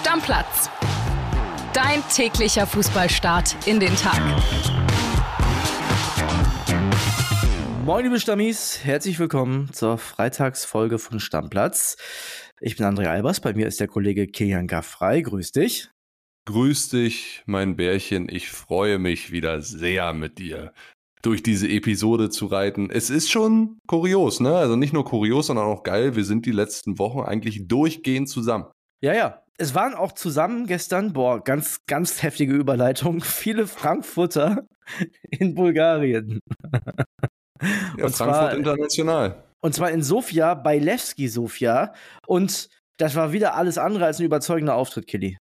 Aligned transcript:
Stammplatz. 0.00 0.70
Dein 1.74 2.02
täglicher 2.08 2.66
Fußballstart 2.66 3.54
in 3.66 3.80
den 3.80 3.94
Tag. 3.96 4.18
Moin, 7.84 8.04
liebe 8.04 8.18
Stammis, 8.18 8.82
herzlich 8.82 9.18
willkommen 9.18 9.70
zur 9.74 9.98
Freitagsfolge 9.98 10.98
von 10.98 11.20
Stammplatz. 11.20 11.98
Ich 12.62 12.78
bin 12.78 12.86
André 12.86 13.08
Albers, 13.08 13.40
bei 13.40 13.52
mir 13.52 13.66
ist 13.66 13.78
der 13.78 13.88
Kollege 13.88 14.26
Kilian 14.26 14.68
Gaffrey. 14.68 15.20
Grüß 15.20 15.52
dich. 15.52 15.90
Grüß 16.46 16.88
dich, 16.88 17.42
mein 17.44 17.76
Bärchen. 17.76 18.30
Ich 18.30 18.48
freue 18.48 18.98
mich 18.98 19.32
wieder 19.32 19.60
sehr 19.60 20.14
mit 20.14 20.38
dir 20.38 20.72
durch 21.20 21.42
diese 21.42 21.68
Episode 21.68 22.30
zu 22.30 22.46
reiten. 22.46 22.88
Es 22.88 23.10
ist 23.10 23.30
schon 23.30 23.78
kurios, 23.86 24.40
ne? 24.40 24.56
Also 24.56 24.76
nicht 24.76 24.94
nur 24.94 25.04
kurios, 25.04 25.48
sondern 25.48 25.66
auch 25.66 25.82
geil. 25.82 26.16
Wir 26.16 26.24
sind 26.24 26.46
die 26.46 26.52
letzten 26.52 26.98
Wochen 26.98 27.20
eigentlich 27.20 27.68
durchgehend 27.68 28.30
zusammen. 28.30 28.64
Ja, 29.00 29.14
ja. 29.14 29.42
Es 29.56 29.74
waren 29.74 29.94
auch 29.94 30.12
zusammen 30.12 30.66
gestern, 30.66 31.12
boah, 31.12 31.44
ganz, 31.44 31.84
ganz 31.86 32.22
heftige 32.22 32.54
Überleitung, 32.54 33.20
viele 33.22 33.66
Frankfurter 33.66 34.66
in 35.30 35.54
Bulgarien. 35.54 36.40
Ja, 37.98 38.06
und 38.06 38.14
Frankfurt 38.14 38.16
zwar, 38.16 38.54
international. 38.54 39.44
Und 39.60 39.74
zwar 39.74 39.90
in 39.90 40.02
Sofia, 40.02 40.54
bei 40.54 40.78
Levski 40.78 41.28
Sofia. 41.28 41.92
Und 42.26 42.70
das 42.96 43.14
war 43.14 43.32
wieder 43.32 43.54
alles 43.54 43.76
andere 43.76 44.06
als 44.06 44.18
ein 44.18 44.24
überzeugender 44.24 44.74
Auftritt, 44.74 45.06
Killy. 45.06 45.38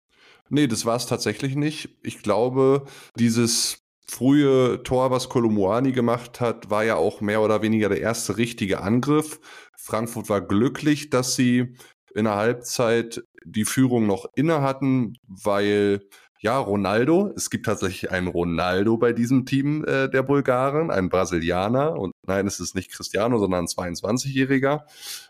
Nee, 0.49 0.67
das 0.67 0.85
war 0.85 0.97
es 0.97 1.05
tatsächlich 1.05 1.55
nicht. 1.55 1.97
Ich 2.03 2.21
glaube, 2.21 2.85
dieses 3.15 3.83
frühe 4.05 4.83
Tor, 4.83 5.11
was 5.11 5.29
Kolumuani 5.29 5.91
gemacht 5.91 6.41
hat, 6.41 6.69
war 6.69 6.83
ja 6.83 6.95
auch 6.95 7.21
mehr 7.21 7.41
oder 7.41 7.61
weniger 7.61 7.89
der 7.89 8.01
erste 8.01 8.37
richtige 8.37 8.81
Angriff. 8.81 9.39
Frankfurt 9.77 10.27
war 10.29 10.41
glücklich, 10.41 11.09
dass 11.09 11.35
sie 11.35 11.75
in 12.15 12.25
der 12.25 12.35
Halbzeit 12.35 13.23
die 13.51 13.65
Führung 13.65 14.07
noch 14.07 14.25
inne 14.35 14.61
hatten, 14.61 15.17
weil 15.27 16.01
ja, 16.41 16.57
Ronaldo, 16.57 17.33
es 17.35 17.49
gibt 17.49 17.65
tatsächlich 17.65 18.11
einen 18.11 18.27
Ronaldo 18.27 18.97
bei 18.97 19.11
diesem 19.11 19.45
Team 19.45 19.83
äh, 19.83 20.09
der 20.09 20.23
Bulgaren, 20.23 20.89
ein 20.89 21.09
Brasilianer 21.09 21.99
und 21.99 22.13
nein, 22.25 22.47
es 22.47 22.61
ist 22.61 22.75
nicht 22.75 22.91
Cristiano, 22.93 23.37
sondern 23.39 23.65
ein 23.65 23.67
22-Jähriger. 23.67 24.83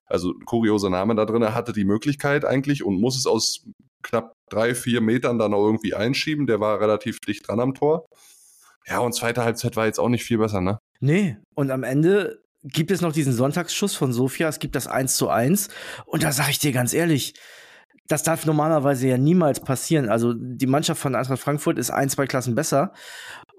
Also 0.05 0.35
kurioser 0.45 0.91
Name 0.91 1.15
da 1.15 1.25
drin. 1.25 1.41
Er 1.41 1.55
hatte 1.55 1.73
die 1.73 1.83
Möglichkeit 1.83 2.45
eigentlich 2.45 2.83
und 2.83 3.01
muss 3.01 3.17
es 3.17 3.25
aus 3.25 3.65
knapp 4.03 4.33
drei, 4.51 4.75
vier 4.75 5.01
Metern 5.01 5.39
dann 5.39 5.53
auch 5.53 5.65
irgendwie 5.65 5.95
einschieben. 5.95 6.45
Der 6.45 6.59
war 6.59 6.79
relativ 6.79 7.19
dicht 7.19 7.47
dran 7.47 7.59
am 7.59 7.73
Tor. 7.73 8.05
Ja, 8.85 8.99
und 8.99 9.13
zweite 9.13 9.43
Halbzeit 9.43 9.75
war 9.75 9.87
jetzt 9.87 9.99
auch 9.99 10.09
nicht 10.09 10.23
viel 10.23 10.37
besser, 10.37 10.61
ne? 10.61 10.79
Nee, 10.99 11.37
und 11.55 11.71
am 11.71 11.83
Ende 11.83 12.43
gibt 12.63 12.91
es 12.91 13.01
noch 13.01 13.13
diesen 13.13 13.33
Sonntagsschuss 13.33 13.95
von 13.95 14.13
Sofia, 14.13 14.49
es 14.49 14.59
gibt 14.59 14.75
das 14.75 14.87
1 14.87 15.15
zu 15.15 15.29
1 15.29 15.69
und 16.05 16.23
da 16.23 16.31
sage 16.31 16.51
ich 16.51 16.59
dir 16.59 16.71
ganz 16.71 16.93
ehrlich, 16.93 17.33
das 18.09 18.23
darf 18.23 18.45
normalerweise 18.45 19.07
ja 19.07 19.17
niemals 19.17 19.59
passieren. 19.59 20.09
Also 20.09 20.33
die 20.33 20.65
Mannschaft 20.65 20.99
von 20.99 21.15
Eintracht 21.15 21.39
Frankfurt 21.39 21.77
ist 21.77 21.91
ein, 21.91 22.09
zwei 22.09 22.25
Klassen 22.25 22.55
besser. 22.55 22.91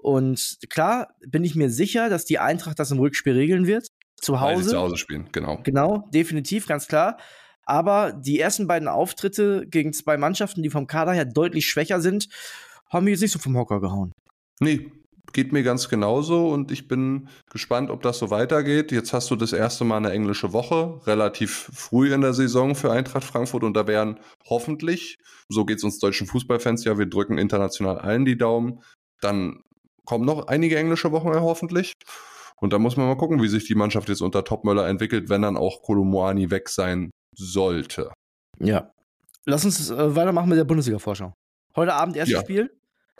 Und 0.01 0.57
klar 0.69 1.15
bin 1.25 1.45
ich 1.45 1.55
mir 1.55 1.69
sicher, 1.69 2.09
dass 2.09 2.25
die 2.25 2.37
Eintracht 2.37 2.77
das 2.77 2.91
im 2.91 2.99
Rückspiel 2.99 3.33
regeln 3.33 3.65
wird. 3.65 3.87
Zu 4.17 4.41
Hause. 4.41 4.65
Weil 4.65 4.69
zu 4.71 4.77
Hause 4.77 4.97
spielen, 4.97 5.29
genau. 5.31 5.59
Genau, 5.63 6.09
definitiv, 6.13 6.67
ganz 6.67 6.87
klar. 6.87 7.17
Aber 7.63 8.11
die 8.11 8.39
ersten 8.39 8.67
beiden 8.67 8.89
Auftritte 8.89 9.65
gegen 9.67 9.93
zwei 9.93 10.17
Mannschaften, 10.17 10.61
die 10.61 10.69
vom 10.69 10.85
Kader 10.85 11.13
her 11.13 11.25
deutlich 11.25 11.67
schwächer 11.67 12.01
sind, 12.01 12.27
haben 12.89 13.05
mich 13.05 13.13
jetzt 13.13 13.21
nicht 13.21 13.31
so 13.31 13.39
vom 13.39 13.55
Hocker 13.57 13.79
gehauen. 13.79 14.11
Nee, 14.59 14.91
geht 15.33 15.53
mir 15.53 15.63
ganz 15.63 15.89
genauso 15.89 16.49
und 16.49 16.71
ich 16.71 16.87
bin 16.87 17.29
gespannt, 17.51 17.89
ob 17.89 18.01
das 18.01 18.19
so 18.19 18.29
weitergeht. 18.29 18.91
Jetzt 18.91 19.13
hast 19.13 19.31
du 19.31 19.35
das 19.35 19.53
erste 19.53 19.83
Mal 19.83 19.97
eine 19.97 20.11
englische 20.11 20.53
Woche, 20.53 20.99
relativ 21.05 21.69
früh 21.73 22.13
in 22.13 22.21
der 22.21 22.33
Saison 22.33 22.75
für 22.75 22.91
Eintracht 22.91 23.23
Frankfurt 23.23 23.63
und 23.63 23.75
da 23.75 23.87
werden 23.87 24.19
hoffentlich, 24.47 25.17
so 25.49 25.65
geht 25.65 25.77
es 25.77 25.83
uns 25.83 25.99
deutschen 25.99 26.27
Fußballfans 26.27 26.83
ja, 26.85 26.97
wir 26.97 27.07
drücken 27.07 27.37
international 27.37 27.99
allen 27.99 28.25
die 28.25 28.37
Daumen, 28.37 28.81
dann 29.21 29.61
kommen 30.05 30.25
noch 30.25 30.47
einige 30.47 30.77
englische 30.77 31.11
Wochen 31.11 31.29
hoffentlich. 31.29 31.93
Und 32.57 32.73
da 32.73 32.79
muss 32.79 32.95
man 32.95 33.07
mal 33.07 33.17
gucken, 33.17 33.41
wie 33.41 33.47
sich 33.47 33.65
die 33.65 33.75
Mannschaft 33.75 34.07
jetzt 34.09 34.21
unter 34.21 34.43
Topmöller 34.43 34.87
entwickelt, 34.87 35.29
wenn 35.29 35.41
dann 35.41 35.57
auch 35.57 35.81
Kolomoani 35.81 36.51
weg 36.51 36.69
sein 36.69 37.09
sollte. 37.35 38.11
Ja. 38.59 38.91
Lass 39.45 39.65
uns 39.65 39.89
äh, 39.89 40.15
weitermachen 40.15 40.49
mit 40.49 40.59
der 40.59 40.65
Bundesliga-Vorschau. 40.65 41.33
Heute 41.75 41.93
Abend 41.93 42.15
erstes 42.15 42.35
ja. 42.35 42.41
Spiel. 42.41 42.69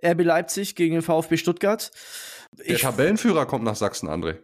RB 0.04 0.24
Leipzig 0.24 0.76
gegen 0.76 0.96
den 0.96 1.02
VfB 1.02 1.38
Stuttgart. 1.38 1.92
Der 2.58 2.76
ich, 2.76 2.82
Tabellenführer 2.82 3.46
kommt 3.46 3.64
nach 3.64 3.76
Sachsen, 3.76 4.10
André. 4.10 4.40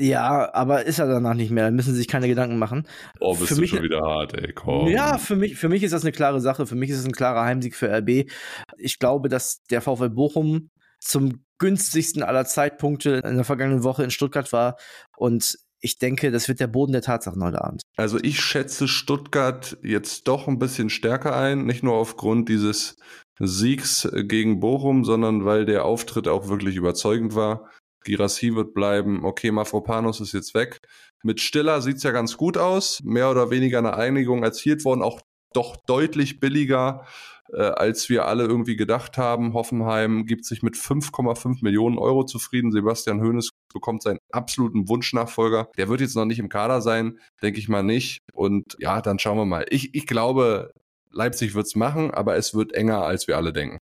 Ja, 0.00 0.52
aber 0.54 0.84
ist 0.86 0.98
er 0.98 1.06
danach 1.06 1.34
nicht 1.34 1.50
mehr. 1.50 1.64
Da 1.64 1.70
müssen 1.70 1.92
sie 1.92 1.98
sich 1.98 2.08
keine 2.08 2.26
Gedanken 2.26 2.58
machen. 2.58 2.88
Oh, 3.20 3.34
bist 3.36 3.48
für 3.48 3.54
du 3.56 3.60
mich, 3.60 3.70
schon 3.70 3.82
wieder 3.82 4.00
hart, 4.00 4.34
ey. 4.34 4.52
Komm. 4.52 4.88
Ja, 4.88 5.18
für 5.18 5.36
mich, 5.36 5.56
für 5.56 5.68
mich 5.68 5.82
ist 5.82 5.92
das 5.92 6.02
eine 6.02 6.12
klare 6.12 6.40
Sache. 6.40 6.66
Für 6.66 6.74
mich 6.74 6.90
ist 6.90 6.98
es 6.98 7.04
ein 7.04 7.12
klarer 7.12 7.44
Heimsieg 7.44 7.76
für 7.76 7.92
RB. 7.92 8.30
Ich 8.78 8.98
glaube, 8.98 9.28
dass 9.28 9.62
der 9.70 9.82
VfL 9.82 10.10
Bochum 10.10 10.70
zum 10.98 11.44
günstigsten 11.58 12.22
aller 12.22 12.46
Zeitpunkte 12.46 13.20
in 13.24 13.36
der 13.36 13.44
vergangenen 13.44 13.84
Woche 13.84 14.02
in 14.02 14.10
Stuttgart 14.10 14.52
war. 14.52 14.76
Und 15.16 15.58
ich 15.82 15.98
denke, 15.98 16.30
das 16.30 16.48
wird 16.48 16.60
der 16.60 16.68
Boden 16.68 16.92
der 16.92 17.02
Tatsachen 17.02 17.42
heute 17.42 17.62
Abend. 17.62 17.82
Also 17.96 18.18
ich 18.22 18.40
schätze 18.40 18.86
Stuttgart 18.86 19.76
jetzt 19.82 20.28
doch 20.28 20.46
ein 20.46 20.58
bisschen 20.58 20.88
stärker 20.88 21.36
ein, 21.36 21.66
nicht 21.66 21.82
nur 21.82 21.94
aufgrund 21.94 22.48
dieses 22.48 22.96
Siegs 23.38 24.08
gegen 24.12 24.60
Bochum, 24.60 25.04
sondern 25.04 25.44
weil 25.44 25.64
der 25.66 25.84
Auftritt 25.84 26.28
auch 26.28 26.48
wirklich 26.48 26.76
überzeugend 26.76 27.34
war. 27.34 27.68
Girassi 28.04 28.54
wird 28.54 28.74
bleiben. 28.74 29.24
Okay, 29.24 29.50
Mafropanos 29.50 30.20
ist 30.20 30.32
jetzt 30.32 30.54
weg. 30.54 30.80
Mit 31.24 31.40
Stiller 31.40 31.82
sieht's 31.82 32.04
ja 32.04 32.12
ganz 32.12 32.36
gut 32.36 32.56
aus. 32.56 33.00
Mehr 33.02 33.30
oder 33.30 33.50
weniger 33.50 33.78
eine 33.78 33.94
Einigung 33.96 34.44
erzielt 34.44 34.84
worden. 34.84 35.02
Auch 35.02 35.20
doch 35.52 35.76
deutlich 35.86 36.40
billiger, 36.40 37.06
äh, 37.52 37.62
als 37.62 38.08
wir 38.08 38.26
alle 38.26 38.44
irgendwie 38.44 38.76
gedacht 38.76 39.18
haben. 39.18 39.52
Hoffenheim 39.54 40.26
gibt 40.26 40.44
sich 40.44 40.62
mit 40.62 40.76
5,5 40.76 41.62
Millionen 41.62 41.98
Euro 41.98 42.24
zufrieden. 42.24 42.72
Sebastian 42.72 43.20
Hoeneß 43.20 43.50
bekommt 43.72 44.02
seinen 44.02 44.18
absoluten 44.30 44.88
Wunschnachfolger. 44.88 45.68
Der 45.76 45.88
wird 45.88 46.00
jetzt 46.00 46.16
noch 46.16 46.24
nicht 46.24 46.38
im 46.38 46.48
Kader 46.48 46.80
sein, 46.80 47.18
denke 47.42 47.58
ich 47.58 47.68
mal 47.68 47.82
nicht. 47.82 48.20
Und 48.32 48.76
ja, 48.78 49.00
dann 49.00 49.18
schauen 49.18 49.38
wir 49.38 49.44
mal. 49.44 49.66
Ich, 49.70 49.94
ich 49.94 50.06
glaube, 50.06 50.72
Leipzig 51.10 51.54
wird's 51.54 51.76
machen, 51.76 52.10
aber 52.10 52.36
es 52.36 52.54
wird 52.54 52.72
enger, 52.72 53.02
als 53.02 53.28
wir 53.28 53.36
alle 53.36 53.52
denken. 53.52 53.78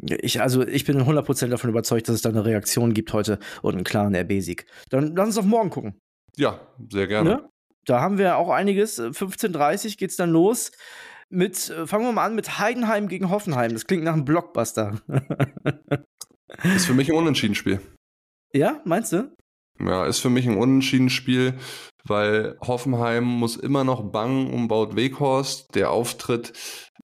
Ich, 0.00 0.40
also, 0.40 0.66
ich 0.66 0.84
bin 0.84 1.02
100% 1.02 1.48
davon 1.48 1.70
überzeugt, 1.70 2.08
dass 2.08 2.14
es 2.14 2.22
da 2.22 2.28
eine 2.28 2.44
Reaktion 2.44 2.94
gibt 2.94 3.12
heute 3.12 3.38
und 3.62 3.74
einen 3.74 3.84
klaren 3.84 4.14
RB-Sieg. 4.14 4.66
Dann 4.90 5.16
lass 5.16 5.26
uns 5.26 5.38
auf 5.38 5.44
morgen 5.44 5.70
gucken. 5.70 5.98
Ja, 6.36 6.60
sehr 6.90 7.08
gerne. 7.08 7.30
Ne? 7.30 7.48
Da 7.84 8.00
haben 8.00 8.18
wir 8.18 8.36
auch 8.36 8.50
einiges. 8.50 9.00
15.30 9.00 9.98
geht's 9.98 10.16
dann 10.16 10.30
los. 10.30 10.70
Mit, 11.30 11.70
äh, 11.70 11.86
fangen 11.86 12.04
wir 12.04 12.12
mal 12.12 12.24
an 12.24 12.34
mit 12.34 12.58
Heidenheim 12.58 13.08
gegen 13.08 13.30
Hoffenheim. 13.30 13.72
Das 13.72 13.86
klingt 13.86 14.04
nach 14.04 14.12
einem 14.12 14.24
Blockbuster. 14.24 15.00
ist 16.62 16.86
für 16.86 16.94
mich 16.94 17.10
ein 17.10 17.16
Unentschieden-Spiel. 17.16 17.80
Ja, 18.52 18.80
meinst 18.84 19.12
du? 19.12 19.34
Ja, 19.80 20.06
ist 20.06 20.18
für 20.18 20.30
mich 20.30 20.48
ein 20.48 20.56
Unentschieden-Spiel, 20.56 21.54
weil 22.04 22.56
Hoffenheim 22.60 23.24
muss 23.24 23.56
immer 23.56 23.84
noch 23.84 24.10
bangen 24.10 24.52
um 24.52 24.66
Baut 24.66 24.96
Weghorst. 24.96 25.74
Der 25.74 25.90
Auftritt, 25.90 26.52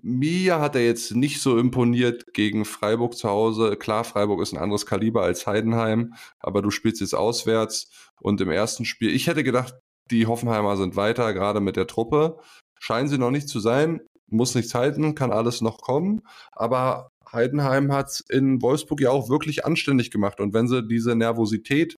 mir 0.02 0.60
hat 0.60 0.74
er 0.74 0.84
jetzt 0.84 1.14
nicht 1.14 1.40
so 1.40 1.56
imponiert 1.56 2.32
gegen 2.34 2.64
Freiburg 2.64 3.16
zu 3.16 3.28
Hause. 3.28 3.76
Klar, 3.76 4.04
Freiburg 4.04 4.42
ist 4.42 4.52
ein 4.52 4.58
anderes 4.58 4.86
Kaliber 4.86 5.22
als 5.22 5.46
Heidenheim, 5.46 6.14
aber 6.40 6.62
du 6.62 6.70
spielst 6.70 7.00
jetzt 7.00 7.14
auswärts 7.14 7.90
und 8.20 8.40
im 8.40 8.50
ersten 8.50 8.84
Spiel, 8.84 9.14
ich 9.14 9.28
hätte 9.28 9.44
gedacht, 9.44 9.74
die 10.10 10.26
Hoffenheimer 10.26 10.76
sind 10.76 10.96
weiter, 10.96 11.32
gerade 11.32 11.60
mit 11.60 11.76
der 11.76 11.86
Truppe. 11.86 12.38
Scheinen 12.78 13.08
sie 13.08 13.18
noch 13.18 13.30
nicht 13.30 13.48
zu 13.48 13.60
sein, 13.60 14.00
muss 14.34 14.54
nichts 14.54 14.74
halten, 14.74 15.14
kann 15.14 15.32
alles 15.32 15.60
noch 15.60 15.78
kommen, 15.78 16.22
aber 16.52 17.10
Heidenheim 17.32 17.92
hat 17.92 18.08
es 18.10 18.20
in 18.20 18.62
Wolfsburg 18.62 19.00
ja 19.00 19.10
auch 19.10 19.28
wirklich 19.28 19.64
anständig 19.64 20.10
gemacht. 20.10 20.40
Und 20.40 20.54
wenn 20.54 20.68
sie 20.68 20.86
diese 20.86 21.14
Nervosität, 21.14 21.96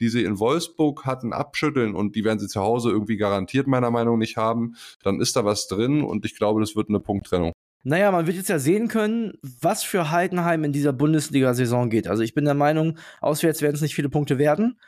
die 0.00 0.08
sie 0.08 0.22
in 0.22 0.38
Wolfsburg 0.38 1.04
hatten, 1.04 1.32
abschütteln 1.32 1.94
und 1.94 2.14
die 2.14 2.24
werden 2.24 2.38
sie 2.38 2.46
zu 2.48 2.60
Hause 2.60 2.90
irgendwie 2.90 3.16
garantiert 3.16 3.66
meiner 3.66 3.90
Meinung 3.90 4.14
nach 4.14 4.26
nicht 4.26 4.36
haben, 4.36 4.76
dann 5.02 5.20
ist 5.20 5.36
da 5.36 5.44
was 5.44 5.68
drin 5.68 6.02
und 6.02 6.24
ich 6.24 6.36
glaube, 6.36 6.60
das 6.60 6.76
wird 6.76 6.88
eine 6.88 7.00
Punkttrennung. 7.00 7.52
Naja, 7.82 8.10
man 8.10 8.26
wird 8.26 8.36
jetzt 8.36 8.48
ja 8.48 8.58
sehen 8.58 8.88
können, 8.88 9.34
was 9.42 9.84
für 9.84 10.10
Heidenheim 10.10 10.64
in 10.64 10.72
dieser 10.72 10.92
Bundesliga-Saison 10.92 11.88
geht. 11.88 12.08
Also 12.08 12.24
ich 12.24 12.34
bin 12.34 12.44
der 12.44 12.54
Meinung, 12.54 12.98
auswärts 13.20 13.62
werden 13.62 13.76
es 13.76 13.80
nicht 13.80 13.94
viele 13.94 14.08
Punkte 14.08 14.38
werden. 14.38 14.80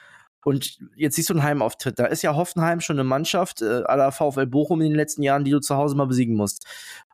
Und 0.45 0.79
jetzt 0.97 1.17
siehst 1.17 1.31
du 1.31 1.35
einen 1.35 1.43
Heimauftritt. 1.43 1.99
Da 1.99 2.07
ist 2.07 2.23
ja 2.23 2.37
Hoffenheim 2.37 2.81
schon 2.81 2.97
eine 2.97 3.05
Mannschaft 3.05 3.63
äh, 3.63 3.83
aller 3.85 4.13
VfL 4.13 4.47
Bochum 4.47 4.81
in 4.81 4.89
den 4.91 4.97
letzten 4.97 5.23
Jahren, 5.23 5.45
die 5.45 5.51
du 5.51 5.61
zu 5.61 5.77
Hause 5.77 5.97
mal 5.97 6.07
besiegen 6.07 6.37
musst. 6.37 6.65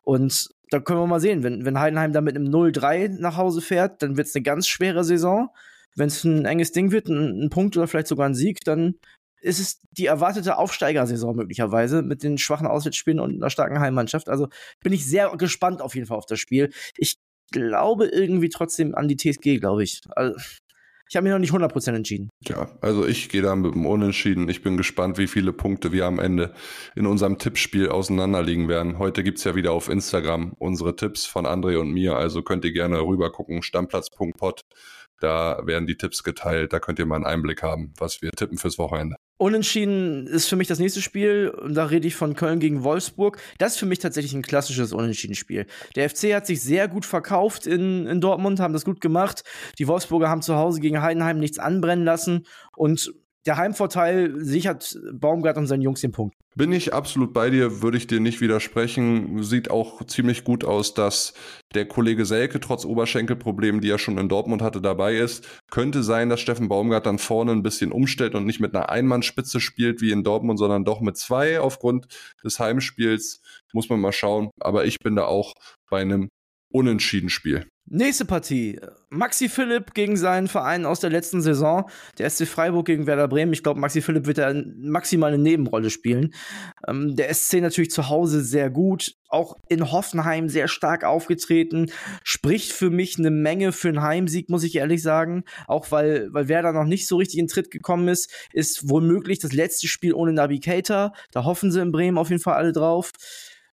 Und 0.03 0.49
da 0.69 0.79
können 0.79 0.99
wir 0.99 1.07
mal 1.07 1.19
sehen, 1.19 1.43
wenn, 1.43 1.65
wenn 1.65 1.79
Heidenheim 1.79 2.13
da 2.13 2.21
mit 2.21 2.35
einem 2.35 2.47
0-3 2.47 3.19
nach 3.19 3.37
Hause 3.37 3.61
fährt, 3.61 4.01
dann 4.01 4.17
wird 4.17 4.27
es 4.27 4.35
eine 4.35 4.43
ganz 4.43 4.67
schwere 4.67 5.03
Saison. 5.03 5.49
Wenn 5.95 6.07
es 6.07 6.23
ein 6.23 6.45
enges 6.45 6.71
Ding 6.71 6.91
wird, 6.91 7.07
ein, 7.07 7.43
ein, 7.43 7.49
Punkt 7.49 7.77
oder 7.77 7.87
vielleicht 7.87 8.07
sogar 8.07 8.27
ein 8.27 8.35
Sieg, 8.35 8.59
dann 8.65 8.95
ist 9.41 9.59
es 9.59 9.81
die 9.91 10.07
erwartete 10.07 10.57
Aufsteigersaison 10.57 11.35
möglicherweise 11.35 12.01
mit 12.01 12.23
den 12.23 12.37
schwachen 12.37 12.67
Auswärtsspielen 12.67 13.19
und 13.19 13.35
einer 13.35 13.49
starken 13.49 13.79
Heimmannschaft. 13.79 14.27
Also 14.27 14.49
bin 14.81 14.91
ich 14.91 15.05
sehr 15.05 15.29
gespannt 15.37 15.81
auf 15.81 15.95
jeden 15.95 16.07
Fall 16.07 16.17
auf 16.17 16.25
das 16.25 16.39
Spiel. 16.39 16.71
Ich 16.97 17.17
glaube 17.51 18.07
irgendwie 18.07 18.49
trotzdem 18.49 18.95
an 18.95 19.07
die 19.07 19.17
TSG, 19.17 19.59
glaube 19.59 19.83
ich. 19.83 20.01
Also, 20.15 20.35
Ich 21.09 21.15
habe 21.15 21.23
mich 21.23 21.31
noch 21.31 21.39
nicht 21.39 21.53
100% 21.53 21.95
entschieden. 21.95 22.29
Ja, 22.47 22.69
also 22.81 23.05
ich 23.05 23.29
gehe 23.29 23.41
da 23.41 23.55
mit 23.55 23.75
dem 23.75 23.85
Unentschieden. 23.85 24.49
Ich 24.49 24.63
bin 24.63 24.75
gespannt, 24.75 25.17
wie 25.17 25.27
viele 25.27 25.53
Punkte 25.53 25.91
wir 25.91 26.05
am 26.05 26.19
Ende 26.19 26.53
in 26.95 27.05
unserem 27.05 27.37
Tippspiel 27.37 27.89
auseinanderliegen 27.89 28.67
werden. 28.67 28.97
Heute 28.97 29.23
gibt 29.23 29.37
es 29.37 29.43
ja 29.43 29.55
wieder 29.55 29.71
auf 29.71 29.87
Instagram 29.87 30.53
unsere 30.57 30.95
Tipps 30.95 31.25
von 31.25 31.45
André 31.45 31.77
und 31.77 31.91
mir. 31.91 32.15
Also 32.15 32.41
könnt 32.41 32.65
ihr 32.65 32.71
gerne 32.71 33.01
rüber 33.01 33.31
gucken. 33.31 33.61
Stammplatz.pod. 33.61 34.61
Da 35.19 35.61
werden 35.65 35.87
die 35.87 35.97
Tipps 35.97 36.23
geteilt. 36.23 36.73
Da 36.73 36.79
könnt 36.79 36.99
ihr 36.99 37.05
mal 37.05 37.15
einen 37.15 37.25
Einblick 37.25 37.63
haben, 37.63 37.93
was 37.97 38.21
wir 38.21 38.31
tippen 38.31 38.57
fürs 38.57 38.77
Wochenende. 38.77 39.15
Unentschieden 39.37 40.27
ist 40.27 40.47
für 40.47 40.55
mich 40.55 40.67
das 40.67 40.79
nächste 40.79 41.01
Spiel. 41.01 41.53
Da 41.69 41.85
rede 41.85 42.07
ich 42.07 42.15
von 42.15 42.35
Köln 42.35 42.59
gegen 42.59 42.83
Wolfsburg. 42.83 43.37
Das 43.57 43.73
ist 43.73 43.79
für 43.79 43.85
mich 43.85 43.99
tatsächlich 43.99 44.33
ein 44.33 44.41
klassisches 44.41 44.93
Unentschieden-Spiel. 44.93 45.65
Der 45.95 46.09
FC 46.09 46.33
hat 46.33 46.45
sich 46.45 46.61
sehr 46.61 46.87
gut 46.87 47.05
verkauft 47.05 47.67
in, 47.67 48.07
in 48.07 48.21
Dortmund, 48.21 48.59
haben 48.59 48.73
das 48.73 48.85
gut 48.85 49.01
gemacht. 49.01 49.43
Die 49.77 49.87
Wolfsburger 49.87 50.29
haben 50.29 50.41
zu 50.41 50.55
Hause 50.55 50.79
gegen 50.79 51.01
Heidenheim 51.01 51.39
nichts 51.39 51.59
anbrennen 51.59 52.05
lassen. 52.05 52.45
Und 52.77 53.13
der 53.45 53.57
Heimvorteil 53.57 54.33
sichert 54.43 54.99
Baumgart 55.13 55.57
und 55.57 55.67
seinen 55.67 55.81
Jungs 55.81 56.01
den 56.01 56.11
Punkt. 56.11 56.35
Bin 56.55 56.71
ich 56.71 56.93
absolut 56.93 57.33
bei 57.33 57.49
dir, 57.49 57.81
würde 57.81 57.97
ich 57.97 58.07
dir 58.07 58.19
nicht 58.19 58.41
widersprechen. 58.41 59.43
Sieht 59.43 59.69
auch 59.69 60.05
ziemlich 60.05 60.43
gut 60.43 60.63
aus, 60.63 60.93
dass 60.93 61.33
der 61.73 61.85
Kollege 61.85 62.25
Selke 62.25 62.59
trotz 62.59 62.85
Oberschenkelproblemen, 62.85 63.81
die 63.81 63.89
er 63.89 63.97
schon 63.97 64.17
in 64.17 64.29
Dortmund 64.29 64.61
hatte, 64.61 64.81
dabei 64.81 65.17
ist. 65.17 65.47
Könnte 65.69 66.01
sein, 66.01 66.29
dass 66.29 66.39
Steffen 66.39 66.69
Baumgart 66.69 67.05
dann 67.05 67.19
vorne 67.19 67.51
ein 67.51 67.63
bisschen 67.63 67.91
umstellt 67.91 68.35
und 68.35 68.45
nicht 68.45 68.61
mit 68.61 68.73
einer 68.73 68.89
Einmannspitze 68.89 69.59
spielt 69.59 70.01
wie 70.01 70.11
in 70.11 70.23
Dortmund, 70.23 70.57
sondern 70.57 70.85
doch 70.85 71.01
mit 71.01 71.17
zwei 71.17 71.59
aufgrund 71.59 72.07
des 72.43 72.59
Heimspiels. 72.59 73.41
Muss 73.73 73.89
man 73.89 73.99
mal 73.99 74.13
schauen. 74.13 74.49
Aber 74.61 74.85
ich 74.85 74.99
bin 74.99 75.17
da 75.17 75.25
auch 75.25 75.53
bei 75.89 76.01
einem 76.01 76.29
Unentschieden-Spiel. 76.71 77.67
Nächste 77.87 78.25
Partie. 78.25 78.79
Maxi 79.11 79.47
Philipp 79.47 79.93
gegen 79.93 80.17
seinen 80.17 80.47
Verein 80.47 80.87
aus 80.87 81.01
der 81.01 81.11
letzten 81.11 81.43
Saison. 81.43 81.87
Der 82.17 82.27
SC 82.27 82.47
Freiburg 82.47 82.87
gegen 82.87 83.05
Werder 83.05 83.27
Bremen. 83.27 83.53
Ich 83.53 83.61
glaube, 83.61 83.79
Maxi 83.79 84.01
Philipp 84.01 84.25
wird 84.25 84.39
da 84.39 84.51
maximal 84.77 85.31
eine 85.31 85.41
Nebenrolle 85.41 85.91
spielen. 85.91 86.33
Ähm, 86.87 87.15
der 87.15 87.31
SC 87.31 87.61
natürlich 87.61 87.91
zu 87.91 88.09
Hause 88.09 88.43
sehr 88.43 88.71
gut. 88.71 89.13
Auch 89.29 89.55
in 89.69 89.91
Hoffenheim 89.91 90.49
sehr 90.49 90.67
stark 90.67 91.03
aufgetreten. 91.03 91.91
Spricht 92.23 92.71
für 92.71 92.89
mich 92.89 93.19
eine 93.19 93.29
Menge 93.29 93.71
für 93.71 93.89
einen 93.89 94.01
Heimsieg, 94.01 94.49
muss 94.49 94.63
ich 94.63 94.75
ehrlich 94.75 95.03
sagen. 95.03 95.43
Auch 95.67 95.91
weil, 95.91 96.29
weil 96.33 96.47
Werder 96.47 96.73
noch 96.73 96.85
nicht 96.85 97.07
so 97.07 97.17
richtig 97.17 97.39
in 97.39 97.47
Tritt 97.47 97.69
gekommen 97.69 98.07
ist. 98.07 98.33
Ist 98.51 98.89
wohl 98.89 99.03
möglich 99.03 99.37
das 99.37 99.53
letzte 99.53 99.87
Spiel 99.87 100.15
ohne 100.15 100.33
Navigator. 100.33 101.13
Da 101.31 101.43
hoffen 101.43 101.71
sie 101.71 101.81
in 101.81 101.91
Bremen 101.91 102.17
auf 102.17 102.31
jeden 102.31 102.41
Fall 102.41 102.55
alle 102.55 102.71
drauf. 102.71 103.11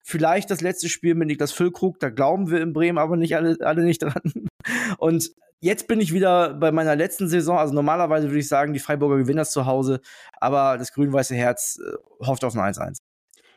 Vielleicht 0.03 0.51
das 0.51 0.61
letzte 0.61 0.89
Spiel 0.89 1.15
mit 1.15 1.29
Niklas 1.29 1.53
Füllkrug, 1.53 2.01
da 2.01 2.11
glauben 2.11 2.51
wir 2.51 2.61
in 2.61 2.73
Bremen 2.73 2.99
aber 2.99 3.17
nicht 3.17 3.37
alle, 3.37 3.57
alle 3.61 3.85
nicht 3.85 4.03
dran. 4.03 4.33
Und 4.99 5.31
jetzt 5.61 5.87
bin 5.87 6.01
ich 6.01 6.13
wieder 6.13 6.55
bei 6.55 6.73
meiner 6.73 6.97
letzten 6.97 7.29
Saison. 7.29 7.57
Also 7.57 7.73
normalerweise 7.73 8.29
würde 8.29 8.41
ich 8.41 8.49
sagen, 8.49 8.73
die 8.73 8.81
Freiburger 8.81 9.19
gewinnen 9.19 9.39
das 9.39 9.53
zu 9.53 9.67
Hause, 9.67 10.01
aber 10.41 10.77
das 10.77 10.93
grün-weiße 10.93 11.35
Herz 11.35 11.79
äh, 11.79 12.27
hofft 12.27 12.45
auf 12.45 12.55
ein 12.55 12.75
1-1. 12.75 12.99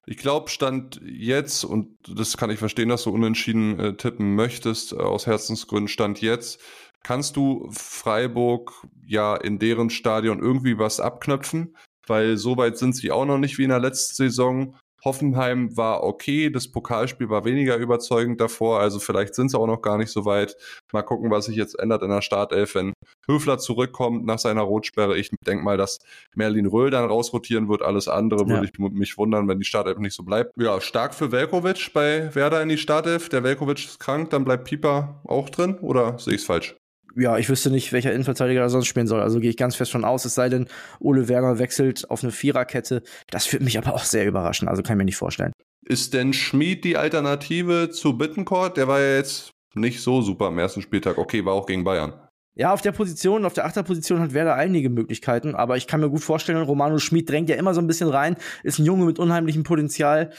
Ich 0.07 0.17
glaube, 0.17 0.49
Stand 0.49 1.01
jetzt, 1.03 1.63
und 1.63 1.97
das 2.07 2.37
kann 2.37 2.51
ich 2.51 2.59
verstehen, 2.59 2.89
dass 2.89 3.03
du 3.03 3.09
unentschieden 3.09 3.79
äh, 3.79 3.97
tippen 3.97 4.35
möchtest, 4.35 4.93
äh, 4.93 4.97
aus 4.97 5.25
Herzensgründen, 5.25 5.87
Stand 5.87 6.21
jetzt, 6.21 6.61
kannst 7.01 7.35
du 7.35 7.67
Freiburg 7.71 8.71
ja 9.05 9.35
in 9.35 9.57
deren 9.57 9.89
Stadion 9.89 10.39
irgendwie 10.39 10.77
was 10.77 10.99
abknöpfen, 10.99 11.75
weil 12.07 12.37
so 12.37 12.55
weit 12.57 12.77
sind 12.77 12.95
sie 12.95 13.11
auch 13.11 13.25
noch 13.25 13.39
nicht 13.39 13.57
wie 13.57 13.63
in 13.63 13.69
der 13.69 13.79
letzten 13.79 14.15
Saison. 14.15 14.77
Hoffenheim 15.05 15.77
war 15.77 16.03
okay, 16.03 16.49
das 16.49 16.67
Pokalspiel 16.67 17.29
war 17.29 17.45
weniger 17.45 17.77
überzeugend 17.77 18.41
davor, 18.41 18.79
also 18.79 18.99
vielleicht 18.99 19.35
sind 19.35 19.49
sie 19.49 19.57
auch 19.57 19.67
noch 19.67 19.81
gar 19.81 19.97
nicht 19.97 20.11
so 20.11 20.25
weit. 20.25 20.57
Mal 20.91 21.03
gucken, 21.03 21.31
was 21.31 21.45
sich 21.45 21.55
jetzt 21.55 21.79
ändert 21.79 22.01
in 22.01 22.09
der 22.09 22.21
Startelf, 22.21 22.75
wenn 22.75 22.93
Höfler 23.27 23.57
zurückkommt 23.57 24.25
nach 24.25 24.39
seiner 24.39 24.61
Rotsperre. 24.61 25.17
Ich 25.17 25.29
denke 25.45 25.63
mal, 25.63 25.77
dass 25.77 25.99
Merlin 26.35 26.65
Röhl 26.65 26.89
dann 26.89 27.05
rausrotieren 27.05 27.69
wird. 27.69 27.81
Alles 27.81 28.07
andere 28.07 28.41
ja. 28.41 28.49
würde 28.49 28.65
ich 28.65 28.79
mich 28.79 29.17
wundern, 29.17 29.47
wenn 29.47 29.59
die 29.59 29.65
Startelf 29.65 29.99
nicht 29.99 30.15
so 30.15 30.23
bleibt. 30.23 30.51
Ja, 30.57 30.81
stark 30.81 31.13
für 31.13 31.31
Velkovic 31.31 31.93
bei 31.93 32.33
Werder 32.33 32.61
in 32.61 32.69
die 32.69 32.77
Startelf. 32.77 33.29
Der 33.29 33.43
Velkovic 33.43 33.85
ist 33.85 33.99
krank, 33.99 34.31
dann 34.31 34.43
bleibt 34.43 34.65
Pieper 34.65 35.21
auch 35.25 35.49
drin 35.49 35.77
oder 35.79 36.17
sehe 36.17 36.33
ich 36.33 36.41
es 36.41 36.47
falsch? 36.47 36.75
Ja, 37.15 37.37
ich 37.37 37.49
wüsste 37.49 37.69
nicht, 37.69 37.93
welcher 37.93 38.11
Innenverteidiger 38.11 38.61
da 38.61 38.69
sonst 38.69 38.87
spielen 38.87 39.07
soll. 39.07 39.21
Also 39.21 39.39
gehe 39.39 39.49
ich 39.49 39.57
ganz 39.57 39.75
fest 39.75 39.91
von 39.91 40.03
aus, 40.03 40.25
es 40.25 40.35
sei 40.35 40.49
denn, 40.49 40.67
Ole 40.99 41.27
Werner 41.27 41.59
wechselt 41.59 42.09
auf 42.09 42.23
eine 42.23 42.31
Viererkette. 42.31 43.03
Das 43.29 43.51
würde 43.51 43.65
mich 43.65 43.77
aber 43.77 43.93
auch 43.93 44.03
sehr 44.03 44.25
überraschen. 44.25 44.67
Also 44.67 44.83
kann 44.83 44.95
ich 44.95 44.97
mir 44.97 45.05
nicht 45.05 45.17
vorstellen. 45.17 45.53
Ist 45.85 46.13
denn 46.13 46.33
Schmid 46.33 46.83
die 46.83 46.97
Alternative 46.97 47.89
zu 47.91 48.17
Bittencourt? 48.17 48.77
Der 48.77 48.87
war 48.87 48.99
ja 48.99 49.15
jetzt 49.15 49.51
nicht 49.75 50.01
so 50.01 50.21
super 50.21 50.47
am 50.47 50.59
ersten 50.59 50.81
Spieltag. 50.81 51.17
Okay, 51.17 51.45
war 51.45 51.53
auch 51.53 51.67
gegen 51.67 51.83
Bayern. 51.83 52.13
Ja, 52.57 52.73
auf 52.73 52.81
der 52.81 52.93
Position, 52.93 53.43
auf 53.43 53.51
der 53.51 53.65
Achterposition 53.65 54.21
hat 54.21 54.33
Werder 54.33 54.55
einige 54.55 54.89
Möglichkeiten, 54.89 55.55
aber 55.55 55.75
ich 55.75 55.87
kann 55.87 55.99
mir 55.99 56.09
gut 56.09 56.23
vorstellen, 56.23 56.63
Romano 56.63 56.99
Schmid 56.99 57.29
drängt 57.29 57.49
ja 57.49 57.57
immer 57.57 57.73
so 57.73 57.81
ein 57.81 57.87
bisschen 57.87 58.07
rein, 58.07 58.37
ist 58.63 58.79
ein 58.79 58.85
Junge 58.85 59.05
mit 59.05 59.19
unheimlichem 59.19 59.63
Potenzial 59.63 60.31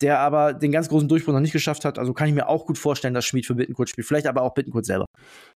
der 0.00 0.18
aber 0.18 0.54
den 0.54 0.72
ganz 0.72 0.88
großen 0.88 1.08
Durchbruch 1.08 1.32
noch 1.32 1.40
nicht 1.40 1.52
geschafft 1.52 1.84
hat. 1.84 1.98
Also 1.98 2.14
kann 2.14 2.28
ich 2.28 2.34
mir 2.34 2.48
auch 2.48 2.66
gut 2.66 2.78
vorstellen, 2.78 3.14
dass 3.14 3.26
Schmid 3.26 3.46
für 3.46 3.54
Bittenkurt 3.54 3.90
spielt. 3.90 4.06
Vielleicht 4.06 4.26
aber 4.26 4.42
auch 4.42 4.54
Bittenkurt 4.54 4.86
selber. 4.86 5.04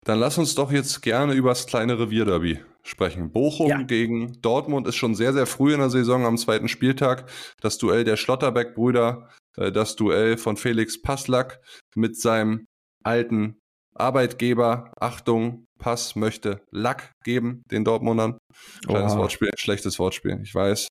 Dann 0.04 0.18
lass 0.18 0.36
uns 0.36 0.54
doch 0.54 0.70
jetzt 0.70 1.00
gerne 1.02 1.32
über 1.32 1.50
das 1.50 1.66
kleine 1.66 1.98
Revierderby 1.98 2.60
sprechen. 2.82 3.30
Bochum 3.30 3.68
ja. 3.68 3.82
gegen 3.82 4.40
Dortmund 4.42 4.86
ist 4.86 4.96
schon 4.96 5.14
sehr, 5.14 5.32
sehr 5.32 5.46
früh 5.46 5.72
in 5.72 5.80
der 5.80 5.90
Saison 5.90 6.26
am 6.26 6.36
zweiten 6.36 6.68
Spieltag. 6.68 7.28
Das 7.60 7.78
Duell 7.78 8.04
der 8.04 8.16
Schlotterbeck-Brüder, 8.16 9.30
äh, 9.56 9.72
das 9.72 9.96
Duell 9.96 10.36
von 10.36 10.56
Felix 10.56 11.00
Passlack 11.00 11.60
mit 11.94 12.20
seinem 12.20 12.66
alten 13.02 13.56
Arbeitgeber. 13.94 14.92
Achtung, 15.00 15.64
Pass 15.78 16.16
möchte 16.16 16.60
Lack 16.70 17.12
geben, 17.24 17.62
den 17.70 17.84
Dortmundern. 17.84 18.38
Kleines 18.86 19.14
oh. 19.14 19.18
Wortspiel, 19.18 19.50
schlechtes 19.56 19.98
Wortspiel, 19.98 20.40
ich 20.42 20.54
weiß. 20.54 20.88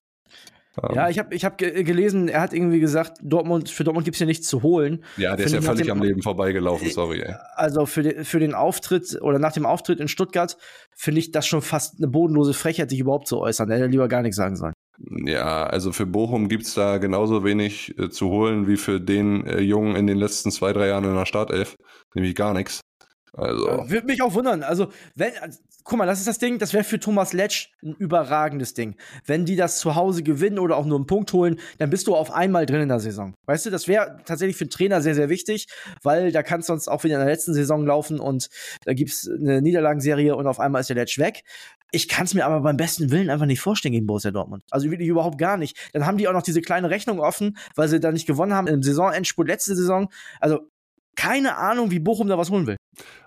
Ja, 0.94 1.08
ich 1.08 1.18
habe 1.18 1.34
ich 1.34 1.44
hab 1.44 1.56
gelesen, 1.56 2.28
er 2.28 2.40
hat 2.40 2.52
irgendwie 2.52 2.80
gesagt, 2.80 3.18
Dortmund, 3.22 3.70
für 3.70 3.84
Dortmund 3.84 4.04
gibt's 4.04 4.18
ja 4.18 4.26
nichts 4.26 4.48
zu 4.48 4.62
holen. 4.62 5.04
Ja, 5.16 5.36
der 5.36 5.46
Find 5.46 5.58
ist 5.58 5.64
ja 5.64 5.70
völlig 5.70 5.86
dem, 5.86 5.98
am 5.98 6.02
Leben 6.02 6.22
vorbeigelaufen, 6.22 6.90
sorry. 6.90 7.20
Ey. 7.20 7.34
Also 7.54 7.86
für, 7.86 8.02
den, 8.02 8.24
für 8.24 8.40
den 8.40 8.54
Auftritt 8.54 9.20
oder 9.22 9.38
nach 9.38 9.52
dem 9.52 9.66
Auftritt 9.66 10.00
in 10.00 10.08
Stuttgart 10.08 10.56
finde 10.96 11.20
ich 11.20 11.30
das 11.30 11.46
schon 11.46 11.62
fast 11.62 11.98
eine 11.98 12.08
bodenlose 12.08 12.54
Frechheit, 12.54 12.90
sich 12.90 12.98
überhaupt 12.98 13.28
zu 13.28 13.38
äußern. 13.38 13.70
Er 13.70 13.78
hätte 13.78 13.86
lieber 13.86 14.08
gar 14.08 14.22
nichts 14.22 14.36
sagen 14.36 14.56
sollen. 14.56 14.74
Ja, 15.26 15.64
also 15.64 15.92
für 15.92 16.06
Bochum 16.06 16.48
gibt's 16.48 16.74
da 16.74 16.98
genauso 16.98 17.44
wenig 17.44 17.98
äh, 17.98 18.10
zu 18.10 18.28
holen 18.28 18.66
wie 18.68 18.76
für 18.76 19.00
den 19.00 19.46
äh, 19.46 19.60
Jungen 19.60 19.96
in 19.96 20.06
den 20.06 20.18
letzten 20.18 20.50
zwei, 20.50 20.72
drei 20.72 20.88
Jahren 20.88 21.04
in 21.04 21.14
der 21.14 21.26
Startelf. 21.26 21.76
Nämlich 22.14 22.34
gar 22.34 22.54
nichts. 22.54 22.80
Also. 23.36 23.68
Äh, 23.68 23.90
Würde 23.90 24.06
mich 24.06 24.22
auch 24.22 24.34
wundern. 24.34 24.62
Also, 24.62 24.88
wenn, 25.14 25.36
also, 25.40 25.58
guck 25.82 25.98
mal, 25.98 26.06
das 26.06 26.18
ist 26.18 26.28
das 26.28 26.38
Ding, 26.38 26.58
das 26.58 26.72
wäre 26.72 26.84
für 26.84 27.00
Thomas 27.00 27.32
Letsch 27.32 27.70
ein 27.82 27.94
überragendes 27.94 28.74
Ding. 28.74 28.96
Wenn 29.26 29.44
die 29.44 29.56
das 29.56 29.78
zu 29.78 29.94
Hause 29.94 30.22
gewinnen 30.22 30.58
oder 30.58 30.76
auch 30.76 30.86
nur 30.86 30.98
einen 30.98 31.06
Punkt 31.06 31.32
holen, 31.32 31.58
dann 31.78 31.90
bist 31.90 32.06
du 32.06 32.14
auf 32.14 32.32
einmal 32.32 32.66
drin 32.66 32.82
in 32.82 32.88
der 32.88 33.00
Saison. 33.00 33.34
Weißt 33.46 33.66
du, 33.66 33.70
das 33.70 33.88
wäre 33.88 34.18
tatsächlich 34.24 34.56
für 34.56 34.64
einen 34.64 34.70
Trainer 34.70 35.00
sehr, 35.00 35.14
sehr 35.14 35.28
wichtig, 35.28 35.66
weil 36.02 36.32
da 36.32 36.42
kann 36.42 36.60
es 36.60 36.66
sonst 36.66 36.88
auch 36.88 37.04
wieder 37.04 37.14
in 37.16 37.20
der 37.20 37.28
letzten 37.28 37.54
Saison 37.54 37.84
laufen 37.84 38.20
und 38.20 38.48
da 38.84 38.94
gibt's 38.94 39.28
eine 39.28 39.60
Niederlagenserie 39.60 40.36
und 40.36 40.46
auf 40.46 40.60
einmal 40.60 40.80
ist 40.80 40.90
der 40.90 40.96
Letsch 40.96 41.18
weg. 41.18 41.42
Ich 41.90 42.08
kann 42.08 42.24
es 42.24 42.34
mir 42.34 42.44
aber 42.44 42.60
beim 42.60 42.76
besten 42.76 43.10
Willen 43.10 43.30
einfach 43.30 43.46
nicht 43.46 43.60
vorstellen 43.60 43.92
gegen 43.92 44.06
Borussia 44.06 44.32
Dortmund. 44.32 44.64
Also 44.70 44.90
wirklich 44.90 45.08
überhaupt 45.08 45.38
gar 45.38 45.56
nicht. 45.56 45.76
Dann 45.92 46.06
haben 46.06 46.18
die 46.18 46.26
auch 46.26 46.32
noch 46.32 46.42
diese 46.42 46.60
kleine 46.60 46.90
Rechnung 46.90 47.20
offen, 47.20 47.56
weil 47.76 47.88
sie 47.88 48.00
da 48.00 48.10
nicht 48.10 48.26
gewonnen 48.26 48.52
haben 48.52 48.66
im 48.66 48.82
Saisonendspurt 48.82 49.46
letzte 49.46 49.76
Saison. 49.76 50.10
Also 50.40 50.68
keine 51.14 51.56
Ahnung, 51.56 51.90
wie 51.92 52.00
Bochum 52.00 52.26
da 52.26 52.36
was 52.36 52.50
holen 52.50 52.66
will. 52.66 52.76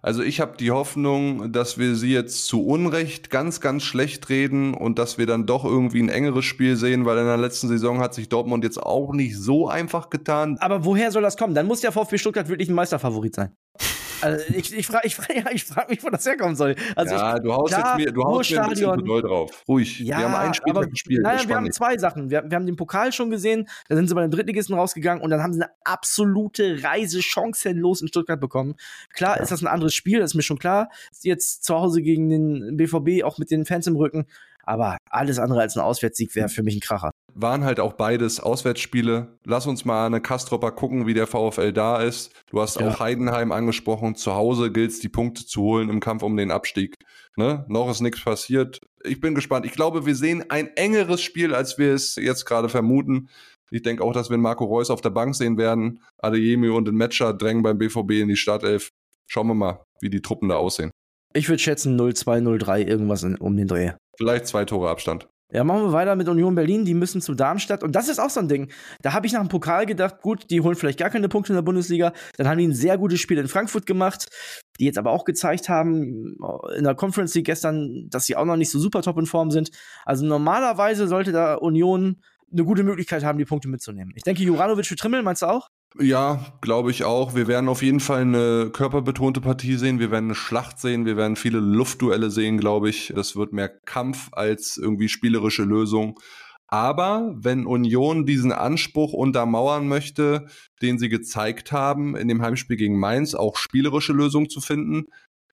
Also 0.01 0.24
ich 0.24 0.39
habe 0.39 0.57
die 0.57 0.71
Hoffnung, 0.71 1.51
dass 1.51 1.77
wir 1.77 1.95
sie 1.95 2.13
jetzt 2.13 2.45
zu 2.47 2.65
Unrecht 2.65 3.29
ganz, 3.29 3.59
ganz 3.62 3.83
schlecht 3.83 4.29
reden 4.29 4.74
und 4.74 5.00
dass 5.00 5.17
wir 5.17 5.25
dann 5.25 5.45
doch 5.45 5.65
irgendwie 5.65 6.01
ein 6.01 6.09
engeres 6.09 6.45
Spiel 6.45 6.75
sehen, 6.75 7.05
weil 7.05 7.17
in 7.17 7.25
der 7.25 7.38
letzten 7.38 7.67
Saison 7.67 8.00
hat 8.00 8.13
sich 8.13 8.29
Dortmund 8.29 8.63
jetzt 8.63 8.81
auch 8.81 9.13
nicht 9.13 9.38
so 9.38 9.67
einfach 9.67 10.09
getan. 10.09 10.57
Aber 10.59 10.86
woher 10.86 11.12
soll 11.12 11.21
das 11.21 11.38
kommen? 11.38 11.55
Dann 11.55 11.67
muss 11.67 11.81
der 11.81 11.91
VfB 11.91 12.17
Stuttgart 12.17 12.47
wirklich 12.50 12.69
ein 12.69 12.75
Meisterfavorit 12.75 13.36
sein. 13.36 13.51
Also 14.21 14.45
ich, 14.53 14.74
ich 14.74 14.88
frage 14.88 15.07
ich 15.07 15.15
frag, 15.15 15.29
ich 15.53 15.63
frag 15.63 15.89
mich, 15.89 16.03
wo 16.03 16.09
das 16.09 16.25
herkommen 16.25 16.55
soll. 16.55 16.75
Also 16.95 17.15
ja, 17.15 17.38
ich, 17.38 17.43
du 17.43 17.53
haust 17.53 17.74
klar, 17.74 18.00
jetzt 18.00 18.07
mir, 18.07 18.13
du 18.13 18.24
haust 18.24 18.51
mir 18.51 18.63
ein 18.63 18.69
bisschen 18.69 19.05
doll 19.05 19.21
drauf. 19.21 19.63
Ruhig. 19.67 20.00
Ja, 20.00 20.19
wir 20.19 20.25
haben 20.25 20.36
einen 20.36 20.53
Spieltag 20.53 20.83
aber, 20.83 20.88
gespielt. 20.88 21.21
Naja, 21.24 21.47
wir 21.47 21.55
haben 21.55 21.71
zwei 21.71 21.97
Sachen. 21.97 22.29
Wir, 22.29 22.43
wir, 22.50 22.55
haben 22.55 22.65
den 22.65 22.75
Pokal 22.75 23.12
schon 23.12 23.29
gesehen, 23.29 23.67
da 23.89 23.95
sind 23.95 24.07
sie 24.07 24.15
bei 24.15 24.21
den 24.21 24.31
Drittligisten 24.31 24.75
rausgegangen 24.75 25.24
und 25.24 25.29
dann 25.29 25.41
haben 25.41 25.53
sie 25.53 25.62
eine 25.62 25.71
absolute 25.83 26.83
Reise 26.83 27.21
chancenlos 27.21 28.01
in 28.01 28.07
Stuttgart 28.07 28.39
bekommen. 28.39 28.75
Klar 29.13 29.38
ja. 29.38 29.43
ist 29.43 29.51
das 29.51 29.62
ein 29.62 29.67
anderes 29.67 29.93
Spiel, 29.93 30.19
das 30.19 30.31
ist 30.31 30.36
mir 30.36 30.43
schon 30.43 30.59
klar. 30.59 30.89
Jetzt 31.21 31.63
zu 31.63 31.75
Hause 31.75 32.01
gegen 32.01 32.29
den 32.29 32.77
BVB, 32.77 33.24
auch 33.24 33.38
mit 33.38 33.51
den 33.51 33.65
Fans 33.65 33.88
im 33.88 33.95
Rücken. 33.95 34.27
Aber 34.67 34.97
alles 35.09 35.39
andere 35.39 35.62
als 35.62 35.75
ein 35.75 35.81
Auswärtssieg 35.81 36.36
wäre 36.36 36.50
für 36.50 36.63
mich 36.63 36.75
ein 36.75 36.81
Kracher 36.81 37.12
waren 37.39 37.63
halt 37.63 37.79
auch 37.79 37.93
beides 37.93 38.39
Auswärtsspiele. 38.39 39.38
Lass 39.45 39.67
uns 39.67 39.86
mal 39.86 40.07
eine 40.07 40.21
Kastropper 40.21 40.71
gucken, 40.71 41.05
wie 41.05 41.13
der 41.13 41.27
VfL 41.27 41.71
da 41.71 42.01
ist. 42.01 42.31
Du 42.50 42.59
hast 42.59 42.79
ja. 42.79 42.88
auch 42.88 43.00
Heidenheim 43.00 43.51
angesprochen. 43.51 44.15
Zu 44.15 44.33
Hause 44.33 44.71
gilt 44.71 44.91
es, 44.91 45.00
die 45.00 45.09
Punkte 45.09 45.45
zu 45.45 45.62
holen 45.62 45.89
im 45.89 46.00
Kampf 46.00 46.24
um 46.24 46.36
den 46.36 46.51
Abstieg. 46.51 46.95
Ne? 47.36 47.63
Noch 47.67 47.89
ist 47.89 48.01
nichts 48.01 48.24
passiert. 48.24 48.81
Ich 49.03 49.21
bin 49.21 49.36
gespannt. 49.36 49.65
Ich 49.65 49.74
glaube, 49.74 50.05
wir 50.05 50.15
sehen 50.15 50.45
ein 50.50 50.75
engeres 50.75 51.21
Spiel, 51.21 51.53
als 51.53 51.77
wir 51.77 51.93
es 51.93 52.15
jetzt 52.15 52.45
gerade 52.45 52.69
vermuten. 52.69 53.29
Ich 53.69 53.83
denke 53.83 54.03
auch, 54.03 54.13
dass 54.13 54.29
wir 54.29 54.38
Marco 54.38 54.65
Reus 54.65 54.89
auf 54.89 55.01
der 55.01 55.12
Bank 55.12 55.36
sehen 55.36 55.57
werden. 55.57 56.01
Adeyemi 56.17 56.69
und 56.69 56.88
den 56.88 56.95
Matcher 56.95 57.33
drängen 57.33 57.62
beim 57.62 57.77
BVB 57.77 58.12
in 58.13 58.29
die 58.29 58.36
Startelf. 58.36 58.89
Schauen 59.27 59.47
wir 59.47 59.53
mal, 59.53 59.83
wie 60.01 60.09
die 60.09 60.21
Truppen 60.21 60.50
da 60.50 60.55
aussehen. 60.55 60.91
Ich 61.33 61.50
würde 61.50 61.59
schätzen 61.59 62.00
0-2, 62.00 62.41
0-3, 62.41 62.88
irgendwas 62.88 63.21
in, 63.24 63.36
um 63.36 63.55
den 63.55 63.67
Dreh. 63.67 63.91
Vielleicht 64.17 64.47
zwei 64.47 64.65
Tore 64.65 64.89
Abstand. 64.89 65.27
Ja, 65.50 65.63
machen 65.63 65.83
wir 65.83 65.93
weiter 65.93 66.17
mit 66.17 66.27
Union 66.27 66.55
Berlin. 66.55 66.83
Die 66.83 66.93
müssen 66.93 67.21
zu 67.21 67.33
Darmstadt. 67.33 67.81
Und 67.81 67.95
das 67.95 68.09
ist 68.09 68.19
auch 68.19 68.29
so 68.29 68.41
ein 68.41 68.50
Ding. 68.50 68.69
Da 69.01 69.13
habe 69.13 69.27
ich 69.27 69.33
nach 69.33 69.39
dem 69.39 69.47
Pokal 69.47 69.86
gedacht, 69.86 70.21
gut, 70.21 70.50
die 70.50 70.59
holen 70.59 70.75
vielleicht 70.75 71.00
gar 71.00 71.09
keine 71.09 71.29
Punkte 71.29 71.53
in 71.53 71.55
der 71.55 71.62
Bundesliga. 71.62 72.12
Dann 72.36 72.50
haben 72.50 72.57
die 72.57 72.67
ein 72.67 72.74
sehr 72.74 72.97
gutes 72.97 73.21
Spiel 73.21 73.38
in 73.38 73.47
Frankfurt 73.47 73.86
gemacht, 73.86 74.27
die 74.77 74.86
jetzt 74.86 74.97
aber 74.97 75.12
auch 75.12 75.24
gezeigt 75.24 75.69
haben 75.69 76.36
in 76.75 76.83
der 76.83 76.95
Conference 76.95 77.33
League 77.33 77.45
gestern, 77.45 78.09
dass 78.09 78.25
sie 78.25 78.36
auch 78.36 78.43
noch 78.43 78.57
nicht 78.57 78.71
so 78.71 78.79
super 78.79 79.01
top 79.01 79.17
in 79.19 79.25
Form 79.25 79.50
sind. 79.50 79.71
Also 80.03 80.25
normalerweise 80.25 81.07
sollte 81.07 81.31
da 81.31 81.55
Union 81.55 82.21
eine 82.51 82.65
gute 82.65 82.83
Möglichkeit 82.83 83.24
haben, 83.24 83.38
die 83.38 83.45
Punkte 83.45 83.69
mitzunehmen. 83.69 84.13
Ich 84.17 84.24
denke, 84.24 84.43
Juranovic 84.43 84.86
für 84.86 84.95
Trimmel, 84.97 85.21
meinst 85.21 85.43
du 85.43 85.45
auch? 85.45 85.69
Ja, 86.00 86.58
glaube 86.62 86.91
ich 86.91 87.06
auch. 87.06 87.34
Wir 87.34 87.48
werden 87.48 87.70
auf 87.70 87.82
jeden 87.82 88.00
Fall 88.00 88.22
eine 88.22 88.70
körperbetonte 88.72 89.41
Partie 89.41 89.77
sehen. 89.77 90.00
Wir 90.00 90.12
werden 90.12 90.25
eine 90.25 90.36
Schlacht 90.36 90.79
sehen. 90.79 91.06
Wir 91.06 91.17
werden 91.17 91.36
viele 91.36 91.60
Luftduelle 91.60 92.29
sehen, 92.29 92.58
glaube 92.60 92.89
ich. 92.89 93.12
Das 93.15 93.36
wird 93.36 93.53
mehr 93.53 93.70
Kampf 93.70 94.29
als 94.34 94.77
irgendwie 94.77 95.10
spielerische 95.10 95.63
Lösung. 95.63 96.20
Aber 96.67 97.34
wenn 97.36 97.65
Union 97.65 98.25
diesen 98.25 98.51
Anspruch 98.51 99.13
untermauern 99.13 99.88
möchte, 99.88 100.48
den 100.82 101.00
sie 101.00 101.10
gezeigt 101.10 101.72
haben, 101.72 102.15
in 102.15 102.27
dem 102.27 102.41
Heimspiel 102.41 102.75
gegen 102.75 103.00
Mainz 103.00 103.34
auch 103.34 103.56
spielerische 103.56 104.13
Lösungen 104.13 104.50
zu 104.50 104.60
finden, 104.60 105.06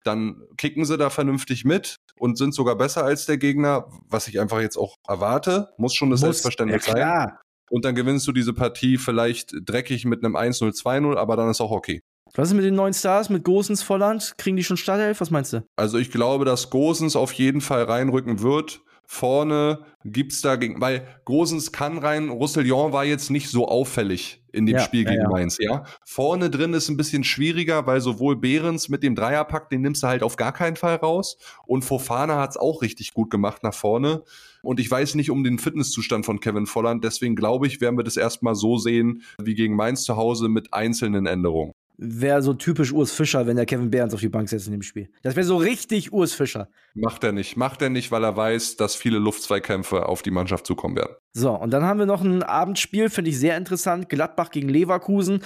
dann 0.02 0.42
kicken 0.56 0.84
sie 0.84 0.98
da 0.98 1.10
vernünftig 1.10 1.64
mit 1.64 1.96
und 2.18 2.36
sind 2.36 2.52
sogar 2.52 2.76
besser 2.76 3.04
als 3.04 3.26
der 3.26 3.38
Gegner, 3.38 3.86
was 4.08 4.28
ich 4.28 4.40
einfach 4.40 4.60
jetzt 4.60 4.76
auch 4.76 4.96
erwarte. 5.08 5.70
Muss 5.78 5.94
schon 5.94 6.10
das 6.10 6.20
Muss, 6.20 6.26
Selbstverständnis 6.26 6.86
ja, 6.86 6.92
sein. 6.92 7.32
Und 7.70 7.84
dann 7.84 7.94
gewinnst 7.94 8.26
du 8.26 8.32
diese 8.32 8.52
Partie 8.52 8.98
vielleicht 8.98 9.52
dreckig 9.64 10.04
mit 10.04 10.24
einem 10.24 10.36
1-0, 10.36 10.72
2-0, 10.80 11.16
aber 11.16 11.36
dann 11.36 11.50
ist 11.50 11.60
auch 11.60 11.70
okay. 11.70 12.00
Was 12.34 12.48
ist 12.48 12.54
mit 12.54 12.64
den 12.64 12.74
neuen 12.74 12.94
Stars, 12.94 13.30
mit 13.30 13.44
Gosens, 13.44 13.82
Volland? 13.82 14.34
Kriegen 14.38 14.56
die 14.56 14.64
schon 14.64 14.76
Startelf? 14.76 15.20
Was 15.20 15.30
meinst 15.30 15.52
du? 15.52 15.64
Also 15.76 15.98
ich 15.98 16.10
glaube, 16.10 16.44
dass 16.44 16.68
Gosens 16.68 17.14
auf 17.14 17.32
jeden 17.32 17.60
Fall 17.60 17.84
reinrücken 17.84 18.40
wird. 18.40 18.82
Vorne 19.06 19.84
gibt's 20.04 20.40
da 20.40 20.56
gegen, 20.56 20.80
weil 20.80 21.06
Gosens 21.24 21.72
kann 21.72 21.98
rein, 21.98 22.28
Roussillon 22.28 22.92
war 22.92 23.04
jetzt 23.04 23.30
nicht 23.30 23.48
so 23.48 23.68
auffällig 23.68 24.42
in 24.52 24.66
dem 24.66 24.76
ja, 24.76 24.82
Spiel 24.82 25.04
gegen 25.04 25.16
ja, 25.16 25.22
ja. 25.24 25.28
Mainz, 25.28 25.58
ja. 25.58 25.84
Vorne 26.04 26.48
drin 26.48 26.74
ist 26.74 26.88
ein 26.88 26.96
bisschen 26.96 27.24
schwieriger, 27.24 27.86
weil 27.86 28.00
sowohl 28.00 28.36
Behrens 28.36 28.88
mit 28.88 29.02
dem 29.02 29.14
Dreierpack, 29.14 29.68
den 29.68 29.82
nimmst 29.82 30.02
du 30.02 30.06
halt 30.06 30.22
auf 30.22 30.36
gar 30.36 30.52
keinen 30.52 30.76
Fall 30.76 30.96
raus. 30.96 31.38
Und 31.66 31.84
Fofana 31.84 32.38
hat's 32.38 32.56
auch 32.56 32.82
richtig 32.82 33.14
gut 33.14 33.30
gemacht 33.30 33.62
nach 33.62 33.74
vorne. 33.74 34.22
Und 34.62 34.80
ich 34.80 34.90
weiß 34.90 35.16
nicht 35.16 35.30
um 35.30 35.44
den 35.44 35.58
Fitnesszustand 35.58 36.24
von 36.24 36.40
Kevin 36.40 36.66
Volland, 36.66 37.04
deswegen 37.04 37.36
glaube 37.36 37.66
ich, 37.66 37.80
werden 37.80 37.98
wir 37.98 38.04
das 38.04 38.16
erstmal 38.16 38.54
so 38.54 38.78
sehen 38.78 39.22
wie 39.42 39.54
gegen 39.54 39.76
Mainz 39.76 40.04
zu 40.04 40.16
Hause 40.16 40.48
mit 40.48 40.72
einzelnen 40.72 41.26
Änderungen 41.26 41.72
wäre 41.96 42.42
so 42.42 42.54
typisch 42.54 42.92
Urs 42.92 43.12
Fischer, 43.12 43.46
wenn 43.46 43.56
der 43.56 43.66
Kevin 43.66 43.90
Behrens 43.90 44.14
auf 44.14 44.20
die 44.20 44.28
Bank 44.28 44.48
setzt 44.48 44.66
in 44.66 44.72
dem 44.72 44.82
Spiel. 44.82 45.10
Das 45.22 45.36
wäre 45.36 45.46
so 45.46 45.56
richtig 45.56 46.12
Urs 46.12 46.34
Fischer. 46.34 46.68
Macht 46.94 47.24
er 47.24 47.32
nicht. 47.32 47.56
Macht 47.56 47.82
er 47.82 47.90
nicht, 47.90 48.10
weil 48.10 48.24
er 48.24 48.36
weiß, 48.36 48.76
dass 48.76 48.94
viele 48.94 49.18
Luftzweikämpfe 49.18 50.06
auf 50.06 50.22
die 50.22 50.30
Mannschaft 50.30 50.66
zukommen 50.66 50.96
werden. 50.96 51.14
So, 51.32 51.52
und 51.52 51.70
dann 51.72 51.84
haben 51.84 51.98
wir 51.98 52.06
noch 52.06 52.22
ein 52.22 52.42
Abendspiel, 52.42 53.10
finde 53.10 53.30
ich 53.30 53.38
sehr 53.38 53.56
interessant. 53.56 54.08
Gladbach 54.08 54.50
gegen 54.50 54.68
Leverkusen 54.68 55.40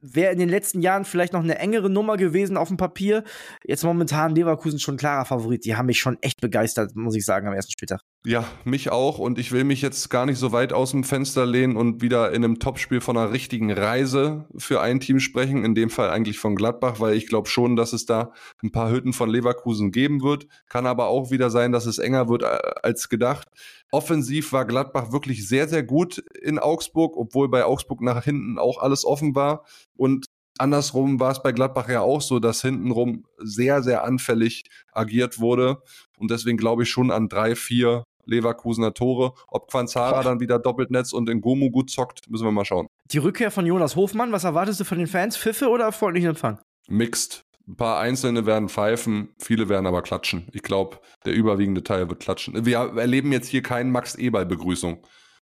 wäre 0.00 0.32
in 0.32 0.38
den 0.38 0.48
letzten 0.48 0.80
Jahren 0.80 1.04
vielleicht 1.04 1.32
noch 1.32 1.42
eine 1.42 1.58
engere 1.58 1.90
Nummer 1.90 2.16
gewesen 2.16 2.56
auf 2.56 2.68
dem 2.68 2.76
Papier. 2.76 3.24
Jetzt 3.64 3.84
momentan 3.84 4.34
Leverkusen 4.34 4.78
schon 4.78 4.96
klarer 4.96 5.24
Favorit. 5.24 5.64
Die 5.64 5.76
haben 5.76 5.86
mich 5.86 5.98
schon 5.98 6.18
echt 6.20 6.40
begeistert, 6.40 6.94
muss 6.94 7.16
ich 7.16 7.24
sagen, 7.24 7.48
am 7.48 7.54
ersten 7.54 7.72
Spieltag. 7.72 8.00
Ja, 8.26 8.44
mich 8.64 8.90
auch. 8.90 9.18
Und 9.18 9.38
ich 9.38 9.52
will 9.52 9.62
mich 9.62 9.80
jetzt 9.80 10.10
gar 10.10 10.26
nicht 10.26 10.38
so 10.38 10.50
weit 10.50 10.72
aus 10.72 10.90
dem 10.90 11.04
Fenster 11.04 11.46
lehnen 11.46 11.76
und 11.76 12.02
wieder 12.02 12.32
in 12.32 12.44
einem 12.44 12.58
Topspiel 12.58 13.00
von 13.00 13.16
einer 13.16 13.32
richtigen 13.32 13.72
Reise 13.72 14.44
für 14.56 14.80
ein 14.80 14.98
Team 14.98 15.20
sprechen. 15.20 15.64
In 15.64 15.74
dem 15.76 15.88
Fall 15.88 16.10
eigentlich 16.10 16.38
von 16.38 16.56
Gladbach, 16.56 16.98
weil 16.98 17.14
ich 17.14 17.28
glaube 17.28 17.48
schon, 17.48 17.76
dass 17.76 17.92
es 17.92 18.06
da 18.06 18.32
ein 18.62 18.72
paar 18.72 18.90
Hütten 18.90 19.12
von 19.12 19.30
Leverkusen 19.30 19.92
geben 19.92 20.22
wird. 20.22 20.48
Kann 20.68 20.84
aber 20.84 21.06
auch 21.06 21.30
wieder 21.30 21.48
sein, 21.48 21.70
dass 21.70 21.86
es 21.86 21.98
enger 21.98 22.28
wird 22.28 22.42
äh, 22.42 22.58
als 22.82 23.08
gedacht. 23.08 23.48
Offensiv 23.92 24.52
war 24.52 24.66
Gladbach 24.66 25.12
wirklich 25.12 25.46
sehr, 25.48 25.68
sehr 25.68 25.84
gut 25.84 26.18
in 26.42 26.58
Augsburg, 26.58 27.16
obwohl 27.16 27.48
bei 27.48 27.64
Augsburg 27.64 28.00
nach 28.02 28.24
hinten 28.24 28.58
auch 28.58 28.78
alles 28.78 29.04
offen 29.04 29.36
war. 29.36 29.64
Und 29.96 30.26
andersrum 30.58 31.20
war 31.20 31.30
es 31.30 31.42
bei 31.42 31.52
Gladbach 31.52 31.88
ja 31.88 32.00
auch 32.00 32.20
so, 32.20 32.40
dass 32.40 32.62
hintenrum 32.62 33.24
sehr, 33.38 33.82
sehr 33.82 34.04
anfällig 34.04 34.64
agiert 34.92 35.38
wurde. 35.38 35.82
Und 36.18 36.30
deswegen 36.32 36.58
glaube 36.58 36.82
ich 36.82 36.90
schon 36.90 37.10
an 37.12 37.28
drei, 37.28 37.54
vier 37.54 38.04
Leverkusener 38.28 38.94
Tore. 38.94 39.32
Ob 39.48 39.70
Quanzara 39.70 40.22
dann 40.22 40.40
wieder 40.40 40.58
Doppeltnetz 40.58 41.12
und 41.12 41.28
in 41.28 41.40
Gomu 41.40 41.70
gut 41.70 41.90
zockt, 41.90 42.30
müssen 42.30 42.44
wir 42.44 42.52
mal 42.52 42.64
schauen. 42.64 42.86
Die 43.10 43.18
Rückkehr 43.18 43.50
von 43.50 43.66
Jonas 43.66 43.96
Hofmann, 43.96 44.32
was 44.32 44.44
erwartest 44.44 44.80
du 44.80 44.84
von 44.84 44.98
den 44.98 45.06
Fans? 45.06 45.36
Pfiffe 45.36 45.68
oder 45.68 45.90
freundlichen 45.92 46.30
Empfang? 46.30 46.60
Mixed. 46.88 47.44
Ein 47.66 47.76
paar 47.76 47.98
Einzelne 47.98 48.46
werden 48.46 48.70
pfeifen, 48.70 49.34
viele 49.38 49.68
werden 49.68 49.86
aber 49.86 50.00
klatschen. 50.00 50.48
Ich 50.52 50.62
glaube, 50.62 51.00
der 51.26 51.34
überwiegende 51.34 51.82
Teil 51.82 52.08
wird 52.08 52.20
klatschen. 52.20 52.64
Wir 52.64 52.78
erleben 52.78 53.30
jetzt 53.30 53.48
hier 53.48 53.62
keinen 53.62 53.90
Max-Eberl-Begrüßung, 53.90 55.02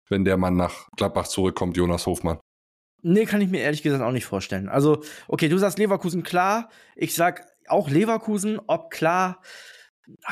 wenn 0.09 0.25
der 0.25 0.37
Mann 0.37 0.57
nach 0.57 0.89
Gladbach 0.97 1.27
zurückkommt, 1.27 1.77
Jonas 1.77 2.07
Hofmann. 2.07 2.39
Nee, 3.03 3.25
kann 3.25 3.41
ich 3.41 3.49
mir 3.49 3.61
ehrlich 3.61 3.83
gesagt 3.83 4.05
auch 4.05 4.13
nicht 4.13 4.27
vorstellen. 4.27 4.69
Also, 4.69 5.03
okay, 5.27 5.49
du 5.49 5.59
sagst 5.59 5.79
Leverkusen 5.79 6.23
klar. 6.23 6.69
Ich 6.95 7.17
sag 7.17 7.45
auch 7.67 7.91
Leverkusen, 7.91 8.61
ob 8.69 8.91
klar, 8.91 9.41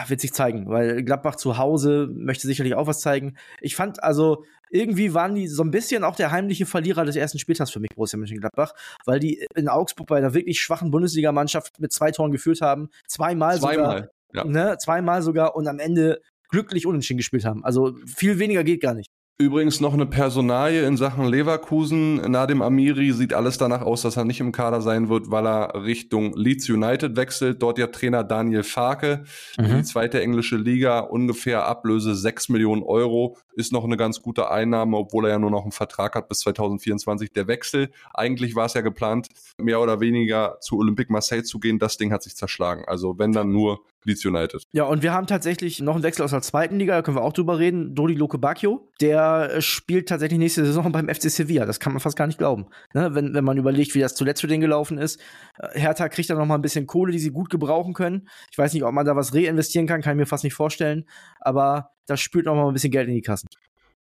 wird 0.07 0.21
sich 0.21 0.33
zeigen, 0.33 0.69
weil 0.69 1.03
Gladbach 1.03 1.37
zu 1.37 1.59
Hause 1.59 2.09
möchte 2.13 2.47
sicherlich 2.47 2.75
auch 2.75 2.87
was 2.87 3.01
zeigen. 3.01 3.37
Ich 3.61 3.77
fand 3.77 4.03
also, 4.03 4.45
irgendwie 4.71 5.15
waren 5.15 5.35
die 5.35 5.49
so 5.49 5.63
ein 5.63 5.71
bisschen 5.71 6.05
auch 6.05 6.17
der 6.17 6.31
heimliche 6.31 6.67
Verlierer 6.67 7.05
des 7.05 7.17
ersten 7.17 7.39
Spieltags 7.39 7.71
für 7.71 7.81
mich, 7.81 7.91
Borussia 7.95 8.19
Mönchengladbach, 8.19 8.75
weil 9.05 9.21
die 9.21 9.47
in 9.55 9.69
Augsburg 9.69 10.09
bei 10.09 10.19
einer 10.19 10.35
wirklich 10.35 10.61
schwachen 10.61 10.91
Bundesligamannschaft 10.91 11.81
mit 11.81 11.93
zwei 11.93 12.11
Toren 12.11 12.33
geführt 12.33 12.61
haben, 12.61 12.91
zweimal, 13.07 13.59
zweimal 13.59 14.11
sogar, 14.33 14.45
ja. 14.45 14.45
ne, 14.45 14.77
zweimal 14.79 15.23
sogar 15.23 15.57
und 15.57 15.67
am 15.67 15.79
Ende 15.79 16.21
glücklich 16.49 16.87
unentschieden 16.87 17.19
gespielt 17.19 17.45
haben. 17.45 17.65
Also 17.65 17.97
viel 18.07 18.39
weniger 18.39 18.65
geht 18.65 18.81
gar 18.81 18.95
nicht. 18.95 19.11
Übrigens 19.41 19.81
noch 19.81 19.95
eine 19.95 20.05
Personalie 20.05 20.85
in 20.85 20.99
Sachen 20.99 21.25
Leverkusen. 21.25 22.17
Nadim 22.31 22.61
Amiri 22.61 23.11
sieht 23.13 23.33
alles 23.33 23.57
danach 23.57 23.81
aus, 23.81 24.03
dass 24.03 24.19
er 24.19 24.27
nicht 24.27 24.41
im 24.41 24.53
Kader 24.53 24.83
sein 24.83 25.09
wird, 25.09 25.31
weil 25.31 25.47
er 25.47 25.83
Richtung 25.83 26.37
Leeds 26.37 26.69
United 26.69 27.17
wechselt. 27.17 27.63
Dort 27.63 27.79
ja 27.79 27.87
Trainer 27.87 28.23
Daniel 28.23 28.65
Farke. 28.65 29.25
Mhm. 29.59 29.79
Die 29.79 29.83
zweite 29.85 30.21
englische 30.21 30.59
Liga, 30.59 30.99
ungefähr 30.99 31.65
Ablöse 31.65 32.15
6 32.15 32.51
Millionen 32.51 32.83
Euro. 32.83 33.39
Ist 33.55 33.73
noch 33.73 33.85
eine 33.85 33.97
ganz 33.97 34.21
gute 34.21 34.51
Einnahme, 34.51 34.99
obwohl 34.99 35.25
er 35.25 35.31
ja 35.31 35.39
nur 35.39 35.51
noch 35.51 35.63
einen 35.63 35.73
Vertrag 35.73 36.17
hat 36.17 36.29
bis 36.29 36.41
2024. 36.41 37.33
Der 37.33 37.47
Wechsel, 37.47 37.93
eigentlich 38.13 38.55
war 38.57 38.67
es 38.67 38.75
ja 38.75 38.83
geplant, 38.83 39.29
mehr 39.57 39.81
oder 39.81 40.01
weniger 40.01 40.59
zu 40.61 40.77
Olympique 40.77 41.11
Marseille 41.11 41.45
zu 41.45 41.61
gehen. 41.61 41.79
Das 41.79 41.97
Ding 41.97 42.13
hat 42.13 42.23
sich 42.23 42.37
zerschlagen. 42.37 42.85
Also 42.87 43.19
wenn 43.19 43.33
dann 43.33 43.51
nur 43.53 43.81
Leeds 44.05 44.25
United. 44.25 44.63
Ja, 44.73 44.85
und 44.85 45.03
wir 45.03 45.13
haben 45.13 45.27
tatsächlich 45.27 45.81
noch 45.81 45.95
einen 45.95 46.03
Wechsel 46.03 46.23
aus 46.23 46.31
der 46.31 46.43
zweiten 46.43 46.79
Liga, 46.79 46.97
da 46.97 47.03
können 47.03 47.17
wir 47.17 47.23
auch 47.23 47.33
drüber 47.33 47.59
reden. 47.59 47.95
Dodi 47.95 48.15
Loke 48.15 48.39
Bacchio, 48.39 48.89
der 49.01 49.51
äh, 49.55 49.63
spielt 49.63 50.09
tatsächlich 50.09 50.39
nächste 50.39 50.65
Saison 50.65 50.91
beim 50.93 51.09
FC 51.09 51.31
Sevilla. 51.31 51.67
Das 51.67 51.81
kann 51.81 51.93
man 51.93 52.01
fast 52.01 52.17
gar 52.17 52.27
nicht 52.27 52.39
glauben. 52.39 52.67
Ne? 52.95 53.15
Wenn, 53.15 53.35
wenn 53.35 53.45
man 53.45 53.59
überlegt, 53.59 53.95
wie 53.95 54.01
das 54.01 54.15
zuletzt 54.15 54.41
für 54.41 54.47
den 54.47 54.61
gelaufen 54.61 54.99
ist. 54.99 55.21
Äh, 55.59 55.79
Hertha 55.79 56.09
kriegt 56.09 56.31
da 56.31 56.35
noch 56.35 56.47
mal 56.47 56.55
ein 56.55 56.63
bisschen 56.63 56.87
Kohle, 56.87 57.13
die 57.13 57.19
sie 57.19 57.31
gut 57.31 57.51
gebrauchen 57.51 57.95
können. 57.95 58.29
Ich 58.51 58.59
weiß 58.59 58.73
nicht, 58.73 58.85
ob 58.85 58.93
man 58.93 59.05
da 59.05 59.17
was 59.17 59.35
reinvestieren 59.35 59.87
kann, 59.87 60.01
kann 60.03 60.13
ich 60.13 60.19
mir 60.19 60.27
fast 60.27 60.45
nicht 60.45 60.55
vorstellen. 60.55 61.05
Aber 61.41 61.91
das 62.07 62.21
spült 62.21 62.47
noch 62.47 62.55
mal 62.55 62.67
ein 62.67 62.73
bisschen 62.73 62.91
Geld 62.91 63.09
in 63.09 63.15
die 63.15 63.23
Kassen. 63.23 63.49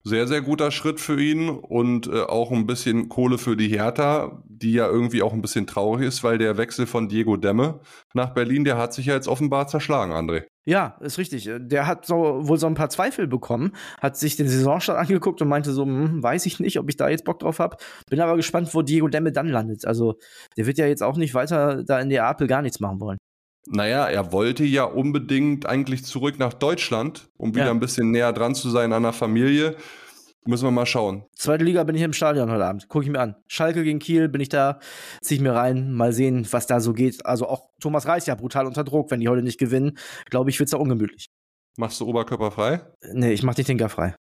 Sehr, 0.04 0.28
sehr 0.28 0.42
guter 0.42 0.72
Schritt 0.72 1.00
für 1.02 1.22
ihn 1.22 1.50
und 1.50 2.08
äh, 2.08 2.22
auch 2.22 2.52
ein 2.52 2.66
bisschen 2.66 3.10
Kohle 3.10 3.38
für 3.38 3.58
die 3.58 3.68
Hertha, 3.68 4.42
die 4.46 4.72
ja 4.72 4.88
irgendwie 4.88 5.22
auch 5.22 5.34
ein 5.34 5.42
bisschen 5.42 5.68
traurig 5.68 6.08
ist, 6.08 6.24
weil 6.24 6.38
der 6.38 6.58
Wechsel 6.58 6.88
von 6.88 7.10
Diego 7.10 7.36
Demme 7.36 7.82
nach 8.14 8.34
Berlin, 8.34 8.64
der 8.64 8.78
hat 8.78 8.94
sich 8.94 9.08
ja 9.08 9.14
jetzt 9.14 9.28
offenbar 9.28 9.68
zerschlagen, 9.68 10.14
André. 10.14 10.46
Ja, 10.66 10.98
ist 11.02 11.18
richtig. 11.18 11.50
Der 11.58 11.88
hat 11.88 12.06
so, 12.06 12.48
wohl 12.48 12.58
so 12.58 12.68
ein 12.68 12.76
paar 12.76 12.90
Zweifel 12.90 13.28
bekommen, 13.28 13.74
hat 14.00 14.18
sich 14.18 14.38
den 14.38 14.48
Saisonstart 14.48 15.00
angeguckt 15.00 15.42
und 15.42 15.48
meinte 15.48 15.72
so, 15.74 15.84
hm, 15.84 16.24
weiß 16.24 16.46
ich 16.46 16.60
nicht, 16.60 16.80
ob 16.80 16.88
ich 16.90 16.96
da 16.96 17.10
jetzt 17.10 17.26
Bock 17.26 17.40
drauf 17.40 17.60
habe. 17.60 17.76
Bin 18.10 18.22
aber 18.22 18.36
gespannt, 18.36 18.74
wo 18.74 18.82
Diego 18.82 19.08
Demme 19.08 19.32
dann 19.32 19.48
landet. 19.48 19.86
Also 19.86 20.16
der 20.58 20.66
wird 20.66 20.78
ja 20.78 20.86
jetzt 20.86 21.04
auch 21.04 21.18
nicht 21.18 21.34
weiter 21.34 21.84
da 21.84 22.00
in 22.00 22.10
der 22.10 22.26
Apel 22.26 22.48
gar 22.48 22.62
nichts 22.62 22.80
machen 22.80 23.00
wollen. 23.02 23.18
Naja, 23.72 24.08
er 24.08 24.32
wollte 24.32 24.64
ja 24.64 24.84
unbedingt 24.84 25.68
eigentlich 25.68 26.04
zurück 26.04 26.40
nach 26.40 26.54
Deutschland, 26.54 27.30
um 27.38 27.54
wieder 27.54 27.66
ja. 27.66 27.72
ein 27.72 27.80
bisschen 27.80 28.10
näher 28.10 28.34
dran 28.34 28.56
zu 28.56 28.70
sein 28.70 28.92
an 28.94 29.04
der 29.04 29.14
Familie. 29.14 29.76
Müssen 30.46 30.66
wir 30.66 30.72
mal 30.72 30.88
schauen. 30.88 31.26
Zweite 31.36 31.64
Liga 31.64 31.84
bin 31.84 31.96
ich 31.96 32.02
im 32.02 32.14
Stadion 32.14 32.50
heute 32.50 32.66
Abend. 32.66 32.88
Gucke 32.88 33.06
ich 33.06 33.12
mir 33.12 33.20
an. 33.20 33.36
Schalke 33.48 33.84
gegen 33.84 34.00
Kiel 34.00 34.28
bin 34.28 34.42
ich 34.42 34.50
da, 34.50 34.80
ziehe 35.22 35.38
ich 35.38 35.44
mir 35.44 35.54
rein, 35.54 35.94
mal 35.94 36.14
sehen, 36.14 36.48
was 36.50 36.66
da 36.66 36.80
so 36.80 36.94
geht. 36.94 37.24
Also 37.28 37.48
auch 37.48 37.70
Thomas 37.80 38.08
Reis 38.08 38.26
ja 38.26 38.34
brutal 38.34 38.66
unter 38.66 38.84
Druck, 38.84 39.12
wenn 39.12 39.20
die 39.20 39.28
heute 39.28 39.44
nicht 39.44 39.60
gewinnen. 39.60 39.98
Glaube 40.32 40.50
ich, 40.50 40.58
wird 40.58 40.68
es 40.68 40.72
da 40.72 40.78
ungemütlich. 40.78 41.28
Machst 41.78 42.00
du 42.00 42.08
Oberkörper 42.08 42.50
frei? 42.50 42.82
Nee, 43.14 43.34
ich 43.34 43.44
mach 43.44 43.54
die 43.54 43.64
Tinker 43.64 43.90
frei. 43.90 44.16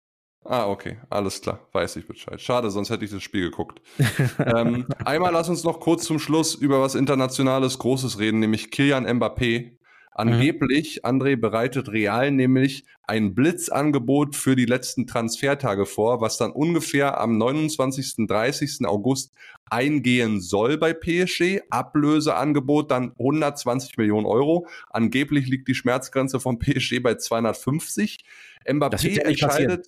Ah, 0.50 0.68
okay, 0.68 0.98
alles 1.10 1.42
klar, 1.42 1.60
weiß 1.74 1.98
ich 1.98 2.08
Bescheid. 2.08 2.40
Schade, 2.40 2.72
sonst 2.72 2.90
hätte 2.90 3.04
ich 3.04 3.12
das 3.12 3.22
Spiel 3.22 3.50
geguckt. 3.50 3.82
ähm, 4.40 4.88
einmal 5.04 5.34
lass 5.34 5.50
uns 5.50 5.64
noch 5.64 5.80
kurz 5.80 6.06
zum 6.06 6.20
Schluss 6.20 6.56
über 6.56 6.82
was 6.82 6.96
Internationales 6.96 7.78
Großes 7.80 8.18
reden, 8.20 8.40
nämlich 8.40 8.72
Kilian 8.72 9.06
Mbappé 9.06 9.78
Angeblich, 10.18 11.02
mhm. 11.04 11.10
André 11.10 11.36
bereitet 11.36 11.90
Real 11.90 12.32
nämlich 12.32 12.86
ein 13.04 13.36
Blitzangebot 13.36 14.36
für 14.36 14.56
die 14.56 14.66
letzten 14.66 15.06
Transfertage 15.06 15.86
vor, 15.86 16.22
was 16.22 16.40
dann 16.40 16.52
ungefähr 16.52 17.22
am 17.22 17.38
29. 17.38 18.26
30. 18.28 18.88
August 18.88 19.32
eingehen 19.70 20.42
soll 20.42 20.80
bei 20.80 20.94
PSG. 20.94 21.62
Ablöseangebot 21.70 22.90
dann 22.90 23.12
120 23.20 23.98
Millionen 23.98 24.26
Euro. 24.26 24.66
Angeblich 24.90 25.48
liegt 25.48 25.68
die 25.68 25.76
Schmerzgrenze 25.76 26.40
von 26.40 26.58
PSG 26.58 27.00
bei 27.00 27.14
250. 27.14 28.26
Mbappé 28.66 29.20
entscheidet, 29.20 29.86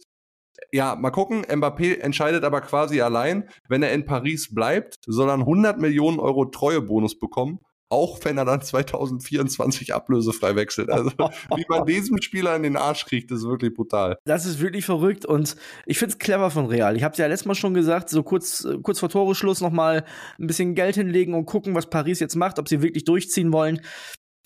ja, 0.71 0.95
mal 0.95 1.11
gucken. 1.11 1.43
Mbappé 1.45 1.99
entscheidet 1.99 2.43
aber 2.43 2.61
quasi 2.61 3.01
allein. 3.01 3.49
Wenn 3.67 3.83
er 3.83 3.93
in 3.93 4.05
Paris 4.05 4.53
bleibt, 4.53 4.99
soll 5.05 5.29
er 5.29 5.33
einen 5.33 5.43
100 5.43 5.79
Millionen 5.79 6.19
Euro 6.19 6.45
Treuebonus 6.45 7.17
bekommen 7.17 7.59
auch 7.89 8.19
wenn 8.23 8.37
er 8.37 8.45
dann 8.45 8.61
2024 8.61 9.93
ablösefrei 9.93 10.55
wechselt. 10.55 10.89
Also 10.89 11.11
wie 11.55 11.65
man 11.67 11.85
diesem 11.85 12.21
Spieler 12.21 12.55
in 12.55 12.63
den 12.63 12.77
Arsch 12.77 13.05
kriegt, 13.05 13.31
ist 13.31 13.43
wirklich 13.43 13.73
brutal. 13.73 14.17
Das 14.25 14.45
ist 14.45 14.59
wirklich 14.59 14.85
verrückt 14.85 15.25
und 15.25 15.55
ich 15.85 15.97
finde 15.97 16.13
es 16.13 16.19
clever 16.19 16.51
von 16.51 16.67
Real. 16.67 16.95
Ich 16.95 17.03
habe 17.03 17.13
es 17.13 17.17
ja 17.17 17.27
letztes 17.27 17.47
Mal 17.47 17.55
schon 17.55 17.73
gesagt, 17.73 18.09
so 18.09 18.21
kurz, 18.23 18.67
kurz 18.83 18.99
vor 18.99 19.09
Toreschluss 19.09 19.61
noch 19.61 19.71
mal 19.71 20.05
ein 20.39 20.47
bisschen 20.47 20.75
Geld 20.75 20.95
hinlegen 20.95 21.33
und 21.33 21.45
gucken, 21.45 21.73
was 21.73 21.89
Paris 21.89 22.19
jetzt 22.19 22.35
macht, 22.35 22.59
ob 22.59 22.69
sie 22.69 22.81
wirklich 22.81 23.05
durchziehen 23.05 23.51
wollen. 23.51 23.81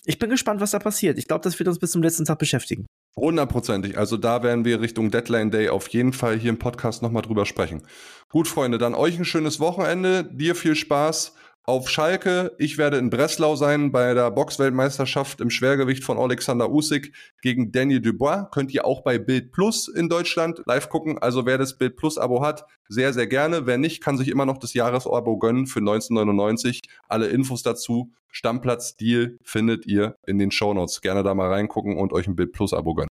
Ich 0.05 0.19
bin 0.19 0.29
gespannt, 0.29 0.61
was 0.61 0.71
da 0.71 0.79
passiert. 0.79 1.17
Ich 1.17 1.27
glaube, 1.27 1.43
das 1.43 1.59
wird 1.59 1.67
uns 1.67 1.79
bis 1.79 1.91
zum 1.91 2.01
letzten 2.01 2.25
Tag 2.25 2.39
beschäftigen. 2.39 2.87
Hundertprozentig. 3.15 3.97
Also 3.97 4.17
da 4.17 4.41
werden 4.41 4.65
wir 4.65 4.81
Richtung 4.81 5.11
Deadline 5.11 5.51
Day 5.51 5.69
auf 5.69 5.87
jeden 5.89 6.13
Fall 6.13 6.37
hier 6.39 6.49
im 6.49 6.57
Podcast 6.57 7.03
nochmal 7.03 7.21
drüber 7.21 7.45
sprechen. 7.45 7.83
Gut, 8.29 8.47
Freunde, 8.47 8.79
dann 8.79 8.95
euch 8.95 9.17
ein 9.19 9.25
schönes 9.25 9.59
Wochenende. 9.59 10.23
Dir 10.23 10.55
viel 10.55 10.75
Spaß 10.75 11.33
auf 11.65 11.89
Schalke. 11.89 12.53
Ich 12.57 12.77
werde 12.77 12.97
in 12.97 13.09
Breslau 13.09 13.55
sein 13.55 13.91
bei 13.91 14.13
der 14.13 14.31
Boxweltmeisterschaft 14.31 15.39
im 15.39 15.49
Schwergewicht 15.49 16.03
von 16.03 16.17
Alexander 16.17 16.69
Usyk 16.69 17.13
gegen 17.41 17.71
Daniel 17.71 18.01
Dubois. 18.01 18.47
Könnt 18.51 18.73
ihr 18.73 18.85
auch 18.85 19.01
bei 19.01 19.17
Bild 19.17 19.51
Plus 19.51 19.87
in 19.87 20.09
Deutschland 20.09 20.61
live 20.65 20.89
gucken. 20.89 21.17
Also 21.19 21.45
wer 21.45 21.57
das 21.57 21.77
Bild 21.77 21.95
Plus 21.95 22.17
Abo 22.17 22.43
hat, 22.43 22.65
sehr, 22.89 23.13
sehr 23.13 23.27
gerne. 23.27 23.65
Wer 23.65 23.77
nicht, 23.77 24.03
kann 24.03 24.17
sich 24.17 24.27
immer 24.27 24.45
noch 24.45 24.57
das 24.57 24.73
Jahresabo 24.73 25.37
gönnen 25.37 25.67
für 25.67 25.79
1999. 25.79 26.81
Alle 27.07 27.27
Infos 27.27 27.63
dazu, 27.63 28.11
Stammplatz 28.29 28.97
Deal 28.97 29.37
findet 29.43 29.85
ihr 29.85 30.17
in 30.27 30.39
den 30.39 30.51
Shownotes. 30.51 31.01
Gerne 31.01 31.23
da 31.23 31.33
mal 31.33 31.49
reingucken 31.49 31.97
und 31.97 32.11
euch 32.11 32.27
ein 32.27 32.35
Bild 32.35 32.51
Plus 32.51 32.73
Abo 32.73 32.93
gönnen. 32.93 33.12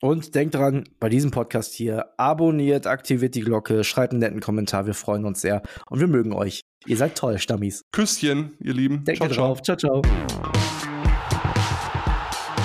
Und 0.00 0.36
denkt 0.36 0.54
dran, 0.54 0.84
bei 1.00 1.08
diesem 1.08 1.32
Podcast 1.32 1.74
hier, 1.74 2.06
abonniert, 2.16 2.86
aktiviert 2.86 3.34
die 3.34 3.40
Glocke, 3.40 3.82
schreibt 3.82 4.12
einen 4.12 4.20
netten 4.20 4.40
Kommentar, 4.40 4.86
wir 4.86 4.94
freuen 4.94 5.24
uns 5.24 5.40
sehr 5.40 5.62
und 5.90 5.98
wir 5.98 6.06
mögen 6.06 6.32
euch. 6.32 6.62
Ihr 6.86 6.96
seid 6.96 7.16
toll, 7.16 7.38
Stammis. 7.38 7.84
Küsschen, 7.90 8.56
ihr 8.60 8.74
Lieben. 8.74 9.04
Denkt 9.04 9.18
ciao, 9.22 9.28
drauf. 9.28 9.62
Ciao, 9.62 9.76
ciao. 9.76 10.02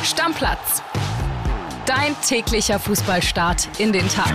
Stammplatz. 0.03 0.83
Dein 1.87 2.15
täglicher 2.25 2.79
Fußballstart 2.79 3.67
in 3.79 3.91
den 3.91 4.07
Tag. 4.09 4.31